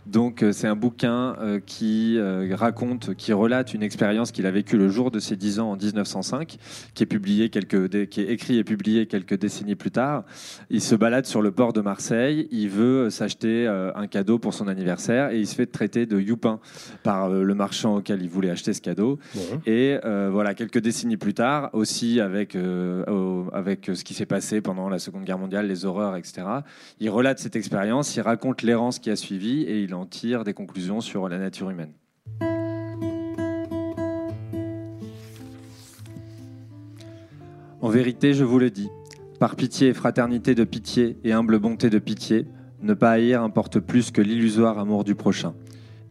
[0.05, 4.51] Donc, euh, c'est un bouquin euh, qui euh, raconte, qui relate une expérience qu'il a
[4.51, 6.57] vécue le jour de ses 10 ans en 1905,
[6.93, 10.23] qui est, publié quelques, qui est écrit et publié quelques décennies plus tard.
[10.69, 14.67] Il se balade sur le port de Marseille, il veut s'acheter un cadeau pour son
[14.67, 16.59] anniversaire et il se fait traiter de youpin
[17.03, 19.19] par le marchand auquel il voulait acheter ce cadeau.
[19.65, 24.61] Et euh, voilà, quelques décennies plus tard, aussi avec, euh, avec ce qui s'est passé
[24.61, 26.43] pendant la Seconde Guerre mondiale, les horreurs, etc.,
[26.99, 30.53] il relate cette expérience, il raconte l'errance qui a suivi et il en tire des
[30.53, 31.93] conclusions sur la nature humaine.
[37.81, 38.89] En vérité, je vous le dis,
[39.39, 42.45] par pitié et fraternité de pitié et humble bonté de pitié,
[42.81, 45.55] ne pas haïr importe plus que l'illusoire amour du prochain.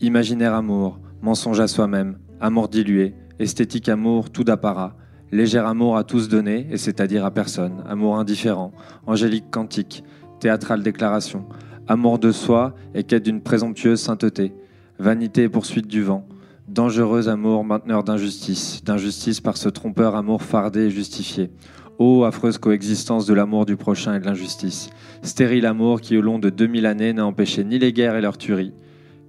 [0.00, 4.96] Imaginaire amour, mensonge à soi-même, amour dilué, esthétique amour tout d'apparat,
[5.30, 8.72] léger amour à tous donné, et c'est-à-dire à personne, amour indifférent,
[9.06, 10.02] angélique cantique,
[10.40, 11.46] théâtrale déclaration,
[11.90, 14.52] amour de soi et quête d'une présomptueuse sainteté,
[15.00, 16.24] vanité et poursuite du vent,
[16.68, 21.50] dangereux amour mainteneur d'injustice, d'injustice par ce trompeur amour fardé et justifié.
[21.98, 24.88] Ô affreuse coexistence de l'amour du prochain et de l'injustice,
[25.22, 28.38] stérile amour qui au long de 2000 années n'a empêché ni les guerres et leurs
[28.38, 28.72] tueries,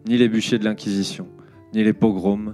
[0.07, 1.27] ni les bûchers de l'Inquisition,
[1.73, 2.53] ni les pogroms,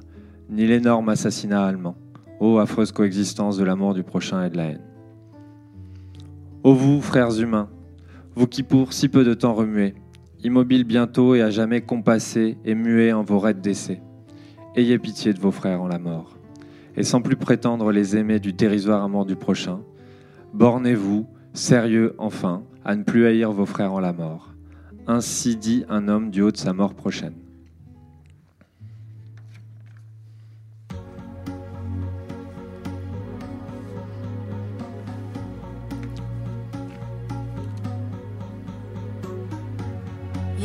[0.49, 1.97] ni l'énorme assassinat allemand.
[2.39, 4.85] Ô affreuse coexistence de l'amour du prochain et de la haine.
[6.63, 7.67] Ô vous, frères humains,
[8.37, 9.95] vous qui pour si peu de temps remuez,
[10.43, 13.99] immobiles bientôt et à jamais compassés et muets en vos raids d'essai,
[14.75, 16.37] ayez pitié de vos frères en la mort,
[16.95, 19.79] et sans plus prétendre les aimer du dérisoire amour du prochain,
[20.53, 24.53] bornez-vous, sérieux enfin, à ne plus haïr vos frères en la mort.
[25.07, 27.46] Ainsi dit un homme du haut de sa mort prochaine.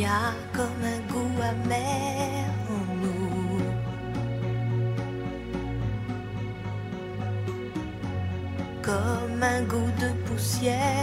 [0.05, 3.61] A comme un goût amer en nous.
[8.81, 11.02] Comme un goût de poussière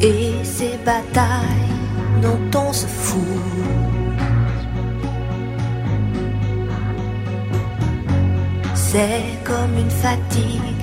[0.00, 1.74] et ces batailles
[2.22, 3.22] dont on se fout.
[8.74, 10.82] C'est comme une fatigue,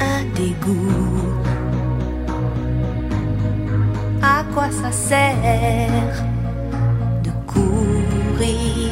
[0.00, 1.32] un dégoût.
[4.22, 6.24] À quoi ça sert
[7.22, 8.90] de courir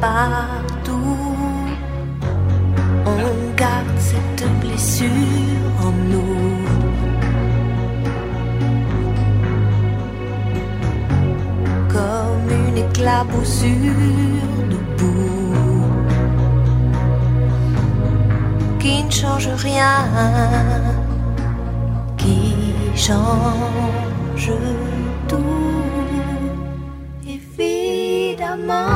[0.00, 1.36] partout?
[3.06, 5.10] On garde cette blessure
[5.82, 6.56] en nous.
[12.96, 13.68] Éclaboussure
[14.70, 15.84] de boue
[18.80, 19.98] qui ne change rien,
[22.16, 22.54] qui
[22.94, 24.52] change
[25.28, 25.36] tout.
[27.28, 28.95] Évidemment,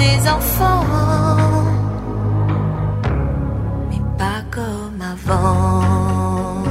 [0.00, 0.84] des enfants,
[3.90, 6.64] mais pas comme avant.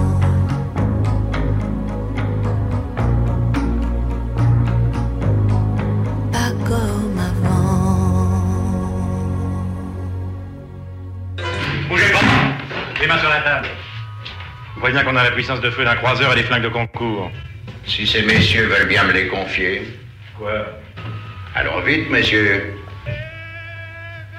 [6.31, 8.41] Pas comme avant.
[11.87, 12.19] Bougez pas
[12.99, 13.67] Les mains sur la table.
[14.73, 16.69] Vous voyez bien qu'on a la puissance de feu d'un croiseur et des flingues de
[16.69, 17.29] concours.
[17.85, 19.83] Si ces messieurs veulent bien me les confier.
[20.37, 20.65] Quoi?
[21.53, 22.78] Alors vite, messieurs.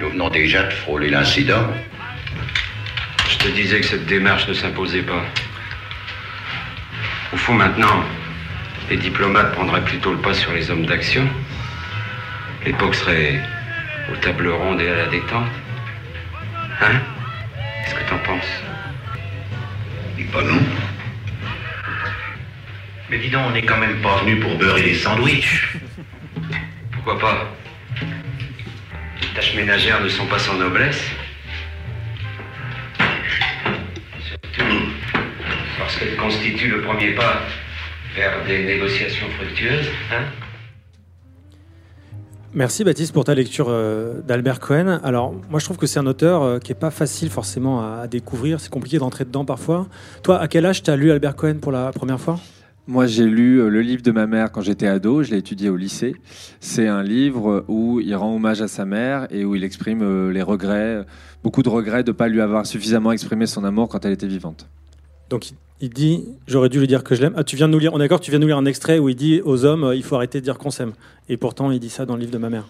[0.00, 1.66] Nous venons déjà de frôler l'incident.
[3.28, 5.22] Je te disais que cette démarche ne s'imposait pas.
[7.34, 8.02] Au fond, maintenant,
[8.88, 11.28] les diplomates prendraient plutôt le pas sur les hommes d'action.
[12.64, 13.42] L'époque serait
[14.10, 15.52] aux tables rondes et à la détente.
[16.80, 17.00] Hein?
[17.84, 18.62] Qu'est-ce que t'en penses?
[20.16, 20.62] Dis pas non.
[23.10, 25.76] Mais dis donc, on n'est quand même pas venu pour beurrer des sandwichs.
[26.90, 27.59] Pourquoi pas?
[29.30, 31.00] Les tâches ménagères ne sont pas sans noblesse.
[34.26, 34.76] Surtout
[35.78, 37.42] parce qu'elles constituent le premier pas
[38.16, 39.86] vers des négociations fructueuses.
[40.12, 40.24] Hein
[42.52, 44.98] Merci Baptiste pour ta lecture euh, d'Albert Cohen.
[45.04, 48.00] Alors moi je trouve que c'est un auteur euh, qui est pas facile forcément à,
[48.00, 49.86] à découvrir, c'est compliqué d'entrer dedans parfois.
[50.24, 52.40] Toi, à quel âge tu as lu Albert Cohen pour la première fois?
[52.90, 55.68] Moi, j'ai lu euh, le livre de ma mère quand j'étais ado, je l'ai étudié
[55.68, 56.16] au lycée.
[56.58, 60.32] C'est un livre où il rend hommage à sa mère et où il exprime euh,
[60.32, 61.06] les regrets,
[61.44, 64.26] beaucoup de regrets de ne pas lui avoir suffisamment exprimé son amour quand elle était
[64.26, 64.68] vivante.
[65.28, 67.34] Donc il, dit j'aurais dû lui dire que je l'aime.
[67.36, 68.66] Ah, tu viens de nous lire, on est d'accord, tu viens de nous lire un
[68.66, 70.94] extrait où il dit aux hommes euh, il faut arrêter de dire qu'on s'aime.
[71.28, 72.66] Et pourtant il dit ça dans le livre de ma mère.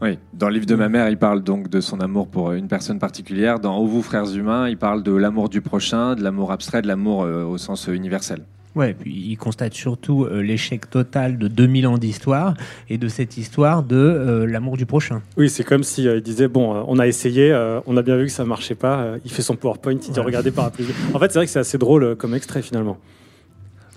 [0.00, 2.68] Oui, dans le livre de ma mère, il parle donc de son amour pour une
[2.68, 3.58] personne particulière.
[3.58, 6.86] Dans Ô vous, frères humains, il parle de l'amour du prochain, de l'amour abstrait, de
[6.86, 8.44] l'amour au sens universel.
[8.74, 12.54] Ouais, et puis il constate surtout euh, l'échec total de 2000 ans d'histoire
[12.88, 15.22] et de cette histoire de euh, l'amour du prochain.
[15.36, 17.54] Oui, c'est comme si euh, il disait bon, on a essayé,
[17.86, 19.14] on a bien vu que ça marchait pas.
[19.24, 20.26] il fait son PowerPoint, il dit Ouais.
[20.26, 20.86] regardez par plus.
[21.12, 22.98] En fait, c'est vrai que c'est assez drôle comme extrait finalement.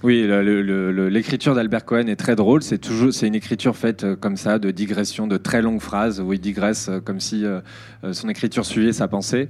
[0.04, 0.28] Oui,
[1.10, 2.62] l'écriture d'Albert Cohen est très drôle.
[2.62, 6.22] C'est toujours, c'est une écriture faite euh, comme ça, de digression, de très longues phrases
[6.22, 7.62] où il digresse euh, comme si euh,
[8.12, 9.50] son écriture suivait sa pensée.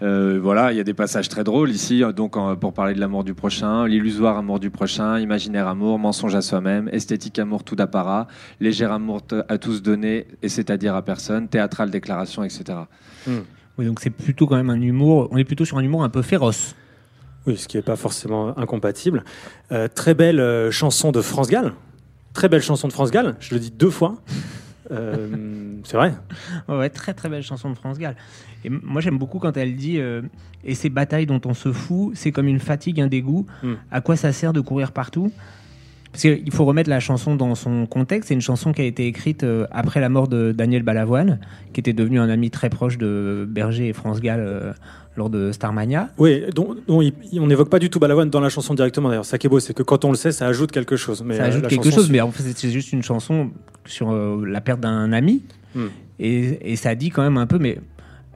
[0.00, 2.02] Voilà, il y a des passages très drôles ici.
[2.16, 6.40] Donc, pour parler de l'amour du prochain, l'illusoire amour du prochain, imaginaire amour, mensonge à
[6.40, 8.26] soi-même, esthétique amour tout d'apparat,
[8.60, 12.78] léger amour à tous donné et c'est-à-dire à personne, théâtrale déclaration, etc.
[13.78, 15.28] Oui, donc c'est plutôt quand même un humour.
[15.30, 16.74] On est plutôt sur un humour un peu féroce.
[17.46, 19.24] Oui, ce qui n'est pas forcément incompatible.
[19.72, 21.72] Euh, très belle euh, chanson de France Gall.
[22.34, 23.36] Très belle chanson de France Gall.
[23.40, 24.16] Je le dis deux fois.
[24.90, 25.28] Euh,
[25.84, 26.14] c'est vrai.
[26.68, 28.16] Ouais, très très belle chanson de France Gall.
[28.64, 30.22] Et moi j'aime beaucoup quand elle dit euh,
[30.64, 33.46] et ces batailles dont on se fout, c'est comme une fatigue, un dégoût.
[33.62, 33.72] Mm.
[33.90, 35.32] À quoi ça sert de courir partout?
[36.12, 38.28] Parce qu'il faut remettre la chanson dans son contexte.
[38.28, 41.40] C'est une chanson qui a été écrite euh, après la mort de Daniel Balavoine,
[41.72, 44.74] qui était devenu un ami très proche de Berger et France Gall
[45.16, 46.10] lors de Starmania.
[46.18, 46.44] Oui,
[46.88, 49.24] on n'évoque pas du tout Balavoine dans la chanson directement d'ailleurs.
[49.24, 51.22] Ça qui est beau, c'est que quand on le sait, ça ajoute quelque chose.
[51.24, 53.50] Mais ça euh, ajoute quelque chanson chose, mais en fait c'est juste une chanson
[53.84, 55.42] sur euh, la perte d'un ami.
[55.74, 55.86] Hmm.
[56.18, 57.78] Et, et ça dit quand même un peu, mais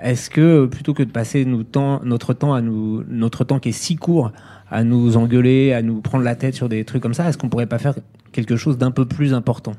[0.02, 3.72] est-ce que plutôt que de passer temps, notre temps à nous, notre temps qui est
[3.72, 4.32] si court
[4.70, 7.48] à nous engueuler, à nous prendre la tête sur des trucs comme ça, est-ce qu'on
[7.48, 7.94] pourrait pas faire
[8.32, 9.72] quelque chose d'un peu plus important?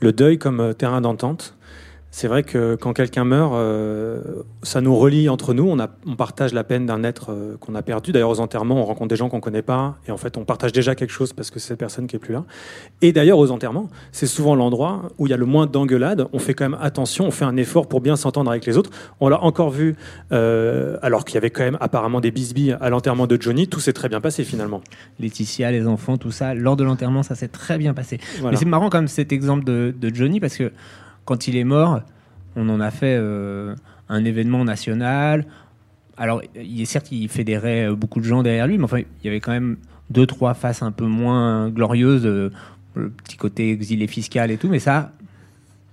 [0.00, 1.54] Le deuil comme euh, terrain d'entente.
[2.10, 4.22] C'est vrai que quand quelqu'un meurt, euh,
[4.62, 5.68] ça nous relie entre nous.
[5.68, 8.12] On, a, on partage la peine d'un être euh, qu'on a perdu.
[8.12, 9.96] D'ailleurs, aux enterrements, on rencontre des gens qu'on connaît pas.
[10.08, 12.18] Et en fait, on partage déjà quelque chose parce que c'est cette personne qui est
[12.18, 12.44] plus là.
[13.02, 16.26] Et d'ailleurs, aux enterrements, c'est souvent l'endroit où il y a le moins d'engueulades.
[16.32, 18.90] On fait quand même attention, on fait un effort pour bien s'entendre avec les autres.
[19.20, 19.94] On l'a encore vu,
[20.32, 23.68] euh, alors qu'il y avait quand même apparemment des bisbilles à l'enterrement de Johnny.
[23.68, 24.80] Tout s'est très bien passé finalement.
[25.20, 28.18] Laetitia, les enfants, tout ça, lors de l'enterrement, ça s'est très bien passé.
[28.38, 28.52] Voilà.
[28.52, 30.72] Mais c'est marrant même cet exemple de, de Johnny parce que
[31.26, 32.00] quand il est mort,
[32.56, 33.74] on en a fait euh,
[34.08, 35.44] un événement national.
[36.16, 39.26] Alors, il est certes, il fédérait euh, beaucoup de gens derrière lui, mais enfin, il
[39.26, 39.76] y avait quand même
[40.08, 42.50] deux, trois faces un peu moins glorieuses, euh,
[42.94, 45.12] le petit côté exilé fiscal et tout, mais ça,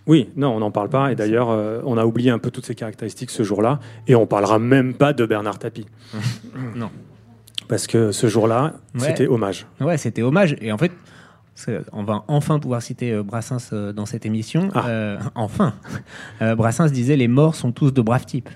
[0.08, 1.12] Oui, non, on n'en parle pas.
[1.12, 1.48] Et d'ailleurs,
[1.86, 3.80] on a oublié un peu toutes ces caractéristiques ce jour-là.
[4.08, 5.86] Et on parlera même pas de Bernard Tapie.
[6.76, 6.90] non.
[7.70, 9.08] Parce que ce jour-là, Ouais.
[9.08, 9.66] c'était hommage.
[9.80, 10.56] Ouais, c'était hommage.
[10.62, 10.92] Et en fait,
[11.92, 14.70] on va enfin pouvoir citer euh, Brassens euh, dans cette émission.
[14.76, 15.74] Euh, enfin,
[16.42, 18.50] Euh, Brassens disait les morts sont tous de braves types.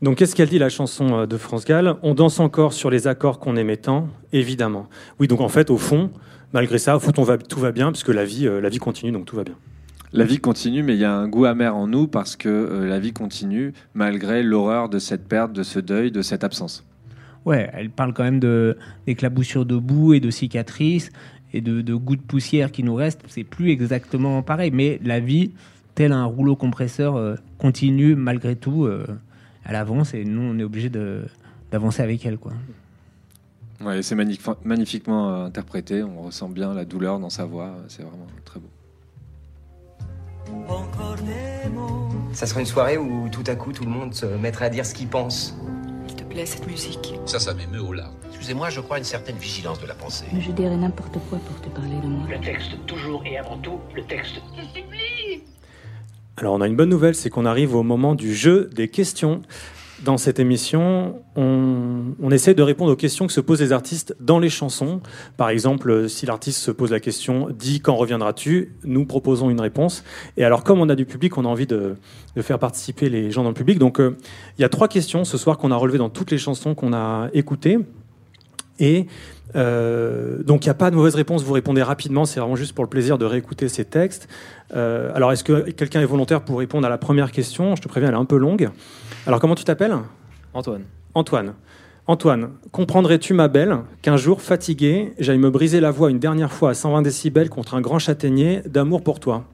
[0.00, 1.96] Donc, qu'est-ce qu'elle dit, la chanson de France Gall?
[2.02, 4.88] On danse encore sur les accords qu'on aimait tant, évidemment.
[5.18, 6.10] Oui, donc en fait, au fond,
[6.52, 8.78] malgré ça, au fond, on va, tout va bien, puisque la vie, euh, la vie
[8.78, 9.56] continue, donc tout va bien.
[10.12, 12.86] La vie continue, mais il y a un goût amer en nous parce que euh,
[12.86, 16.86] la vie continue malgré l'horreur de cette perte, de ce deuil, de cette absence.
[17.44, 18.76] Ouais, elle parle quand même de
[19.06, 21.10] d'éclaboussures de boue et de cicatrices
[21.52, 23.22] et de, de goûts de poussière qui nous restent.
[23.28, 25.52] C'est plus exactement pareil, mais la vie,
[25.94, 28.84] tel un rouleau compresseur, euh, continue malgré tout.
[28.84, 29.06] euh,
[29.64, 31.24] elle avance et nous, on est obligé de
[31.70, 32.52] d'avancer avec elle, quoi.
[33.84, 36.02] Ouais, c'est magnif- magnifiquement euh, interprété.
[36.02, 37.74] On ressent bien la douleur dans sa voix.
[37.88, 38.68] C'est vraiment très beau.
[42.32, 44.86] Ça serait une soirée où tout à coup tout le monde se mettrait à dire
[44.86, 45.54] ce qu'il pense.
[46.38, 47.14] Plaît, cette musique.
[47.26, 48.14] Ça, ça m'émeut au larmes.
[48.28, 50.26] Excusez-moi, je crois à une certaine vigilance de la pensée.
[50.38, 52.28] Je dirais n'importe quoi pour te parler de moi.
[52.30, 54.36] Le texte, toujours et avant tout, le texte.
[56.36, 59.42] Alors on a une bonne nouvelle, c'est qu'on arrive au moment du jeu des questions.
[60.04, 64.14] Dans cette émission, on, on essaie de répondre aux questions que se posent les artistes
[64.20, 65.00] dans les chansons.
[65.36, 70.04] Par exemple, si l'artiste se pose la question «Dis, quand reviendras-tu?», nous proposons une réponse.
[70.36, 71.96] Et alors, comme on a du public, on a envie de,
[72.40, 73.80] faire participer les gens dans le public.
[73.80, 74.16] Donc, euh,
[74.56, 76.92] il y a trois questions ce soir qu'on a relevées dans toutes les chansons qu'on
[76.92, 77.78] a écoutées.
[78.78, 79.06] Et
[79.56, 82.74] euh, donc, il n'y a pas de mauvaise réponse, vous répondez rapidement, c'est vraiment juste
[82.74, 84.28] pour le plaisir de réécouter ces textes.
[84.76, 87.74] Euh, alors, est-ce que quelqu'un est volontaire pour répondre à la première question?
[87.74, 88.70] Je te préviens, elle est un peu longue.
[89.28, 89.94] Alors, comment tu t'appelles
[90.54, 90.84] Antoine.
[91.12, 91.52] Antoine.
[92.06, 96.70] Antoine, comprendrais-tu, ma belle, qu'un jour, fatigué, j'aille me briser la voix une dernière fois
[96.70, 99.44] à 120 décibels contre un grand châtaignier d'amour pour toi?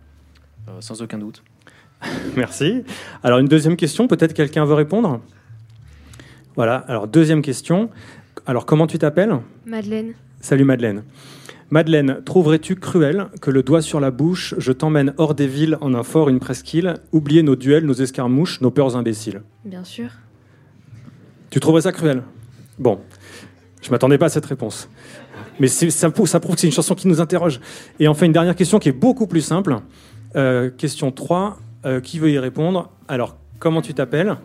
[0.69, 1.43] Euh, sans aucun doute.
[2.37, 2.85] Merci.
[3.25, 5.21] Alors, une deuxième question, peut-être quelqu'un veut répondre?
[6.55, 7.91] Voilà, alors deuxième question.
[8.47, 9.41] Alors, comment tu t'appelles?
[9.67, 10.13] Madeleine.
[10.41, 11.03] Salut Madeleine.
[11.71, 15.95] Madeleine, trouverais-tu cruel que le doigt sur la bouche, je t'emmène hors des villes en
[15.95, 19.43] un fort, une presqu'île, oublier nos duels, nos escarmouches, nos peurs imbéciles?
[19.65, 20.11] Bien sûr.
[21.51, 22.23] Tu trouverais ça cruel?
[22.79, 23.01] Bon,
[23.83, 24.89] je m'attendais pas à cette réponse.
[25.59, 27.61] Mais c'est- ça, prouve, ça prouve que c'est une chanson qui nous interroge.
[27.99, 29.77] Et enfin, une dernière question qui est beaucoup plus simple.
[30.37, 32.91] Euh, question 3, euh, qui veut y répondre?
[33.09, 34.37] Alors, comment tu t'appelles?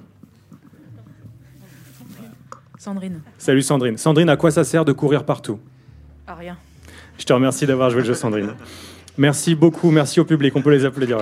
[2.78, 3.22] Sandrine.
[3.38, 3.98] Salut Sandrine.
[3.98, 5.60] Sandrine, à quoi ça sert de courir partout?
[6.28, 6.58] Ah, rien.
[7.20, 8.54] Je te remercie d'avoir joué le jeu, Sandrine.
[9.18, 10.56] Merci beaucoup, merci au public.
[10.56, 11.18] On peut les applaudir.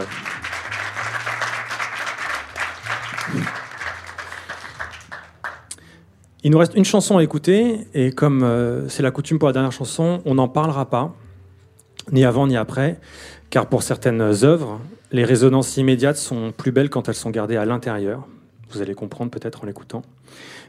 [6.43, 9.53] Il nous reste une chanson à écouter, et comme euh, c'est la coutume pour la
[9.53, 11.15] dernière chanson, on n'en parlera pas,
[12.11, 12.99] ni avant ni après,
[13.49, 14.79] car pour certaines œuvres,
[15.11, 18.27] les résonances immédiates sont plus belles quand elles sont gardées à l'intérieur.
[18.69, 20.03] Vous allez comprendre peut-être en l'écoutant.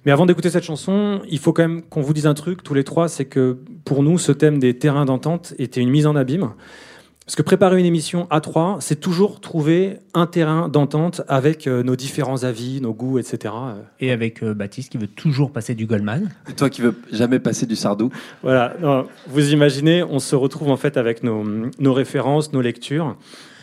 [0.08, 2.72] Mais avant d'écouter cette chanson, il faut quand même qu'on vous dise un truc, tous
[2.72, 6.16] les trois, c'est que pour nous, ce thème des terrains d'entente était une mise en
[6.16, 6.52] abîme.
[7.26, 11.82] Parce que préparer une émission à trois, c'est toujours trouver un terrain d'entente avec euh,
[11.82, 13.52] nos différents avis, nos goûts, etc.
[13.54, 16.30] Euh, Et avec euh, Baptiste qui veut toujours passer du Goldman.
[16.48, 18.08] Et toi qui veux jamais passer du Sardou.
[18.42, 21.44] Voilà, non, vous imaginez, on se retrouve en fait avec nos,
[21.78, 23.14] nos références, nos lectures,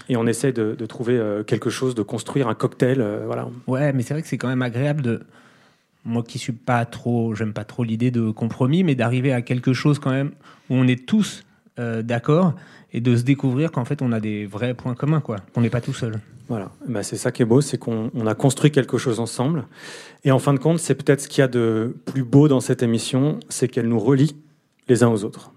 [0.09, 3.01] et on essaie de, de trouver quelque chose, de construire un cocktail.
[3.01, 3.47] euh, voilà.
[3.65, 5.21] Ouais, mais c'est vrai que c'est quand même agréable de.
[6.05, 9.73] Moi qui suis pas trop, j'aime pas trop l'idée de compromis, mais d'arriver à quelque
[9.73, 10.31] chose quand même
[10.69, 11.43] où on est tous
[11.79, 12.53] euh, d'accord
[12.93, 15.37] et de se découvrir qu'en fait on a des vrais points communs, quoi.
[15.55, 16.19] On n'est pas tout seul.
[16.47, 19.65] Voilà, Bah, c'est ça qui est beau, c'est qu'on on a construit quelque chose ensemble.
[20.23, 22.59] Et en fin de compte, c'est peut-être ce qu'il y a de plus beau dans
[22.59, 24.35] cette émission, c'est qu'elle nous relie
[24.87, 25.51] les uns aux autres.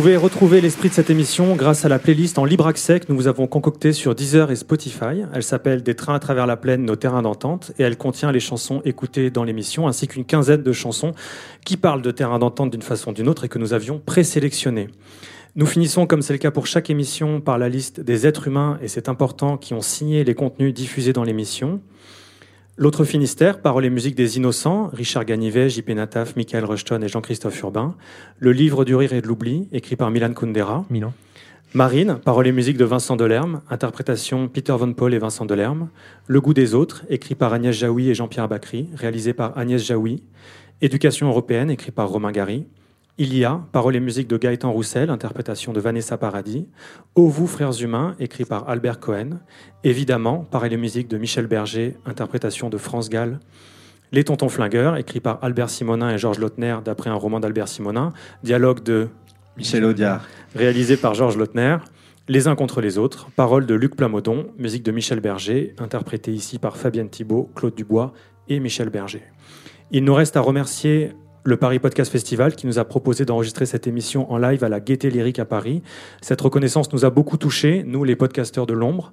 [0.00, 3.14] Pouvez retrouver l'esprit de cette émission grâce à la playlist en libre accès que nous
[3.14, 5.22] vous avons concoctée sur Deezer et Spotify.
[5.32, 8.40] Elle s'appelle Des trains à travers la plaine, nos terrains d'entente et elle contient les
[8.40, 11.12] chansons écoutées dans l'émission ainsi qu'une quinzaine de chansons
[11.64, 14.88] qui parlent de terrains d'entente d'une façon ou d'une autre et que nous avions présélectionnées.
[15.54, 18.78] Nous finissons, comme c'est le cas pour chaque émission, par la liste des êtres humains,
[18.82, 21.80] et c'est important, qui ont signé les contenus diffusés dans l'émission.
[22.76, 27.60] L'autre Finistère, paroles et musique des Innocents, Richard Ganivet, JP Nataf, Michael Rushton et Jean-Christophe
[27.60, 27.94] Urbain.
[28.40, 30.84] Le livre du rire et de l'oubli, écrit par Milan Kundera.
[30.90, 31.12] Milan.
[31.72, 35.88] Marine, paroles et musique de Vincent Delerme, interprétation Peter Von Paul et Vincent Delerme.
[36.26, 40.24] Le goût des autres, écrit par Agnès Jaoui et Jean-Pierre Bacry, réalisé par Agnès Jaoui.
[40.82, 42.66] Éducation européenne, écrit par Romain Gary.
[43.16, 46.66] Il y a, paroles et musique de Gaëtan Roussel, interprétation de Vanessa Paradis.
[47.14, 49.38] Ô vous, frères humains, écrit par Albert Cohen.
[49.84, 53.38] Évidemment, paroles et musique de Michel Berger, interprétation de France Gall.
[54.10, 58.12] Les Tontons Flingueurs, écrit par Albert Simonin et Georges Lautner, d'après un roman d'Albert Simonin.
[58.42, 59.06] Dialogue de
[59.56, 60.26] Michel Audiard.
[60.56, 61.76] réalisé par Georges Lautner.
[62.26, 66.58] Les uns contre les autres, paroles de Luc Plamondon, musique de Michel Berger, interprétée ici
[66.58, 68.12] par Fabienne Thibault, Claude Dubois
[68.48, 69.22] et Michel Berger.
[69.92, 71.12] Il nous reste à remercier
[71.44, 74.80] le Paris Podcast Festival qui nous a proposé d'enregistrer cette émission en live à la
[74.80, 75.82] Gaieté Lyrique à Paris.
[76.22, 79.10] Cette reconnaissance nous a beaucoup touchés, nous les podcasteurs de l'ombre.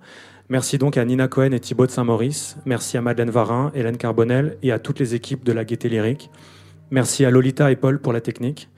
[0.47, 2.55] Merci donc à Nina Cohen et Thibaut de Saint-Maurice.
[2.65, 6.29] Merci à Madeleine Varin, Hélène Carbonel et à toutes les équipes de la Gaieté Lyrique.
[6.89, 8.69] Merci à Lolita et Paul pour la technique.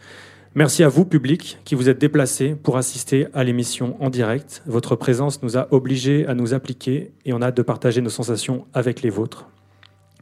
[0.55, 4.61] Merci à vous, public, qui vous êtes déplacés pour assister à l'émission en direct.
[4.67, 8.09] Votre présence nous a obligés à nous appliquer et on a hâte de partager nos
[8.09, 9.47] sensations avec les vôtres.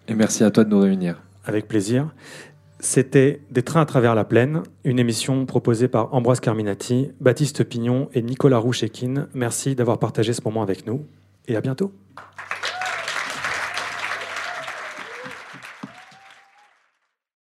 [0.08, 1.22] Et merci à toi de nous réunir.
[1.44, 2.14] Avec plaisir.
[2.84, 8.10] C'était Des trains à travers la plaine, une émission proposée par Ambroise Carminati, Baptiste Pignon
[8.16, 9.28] et Nicolas Rouchekin.
[9.36, 11.06] Merci d'avoir partagé ce moment avec nous
[11.48, 11.92] et à bientôt.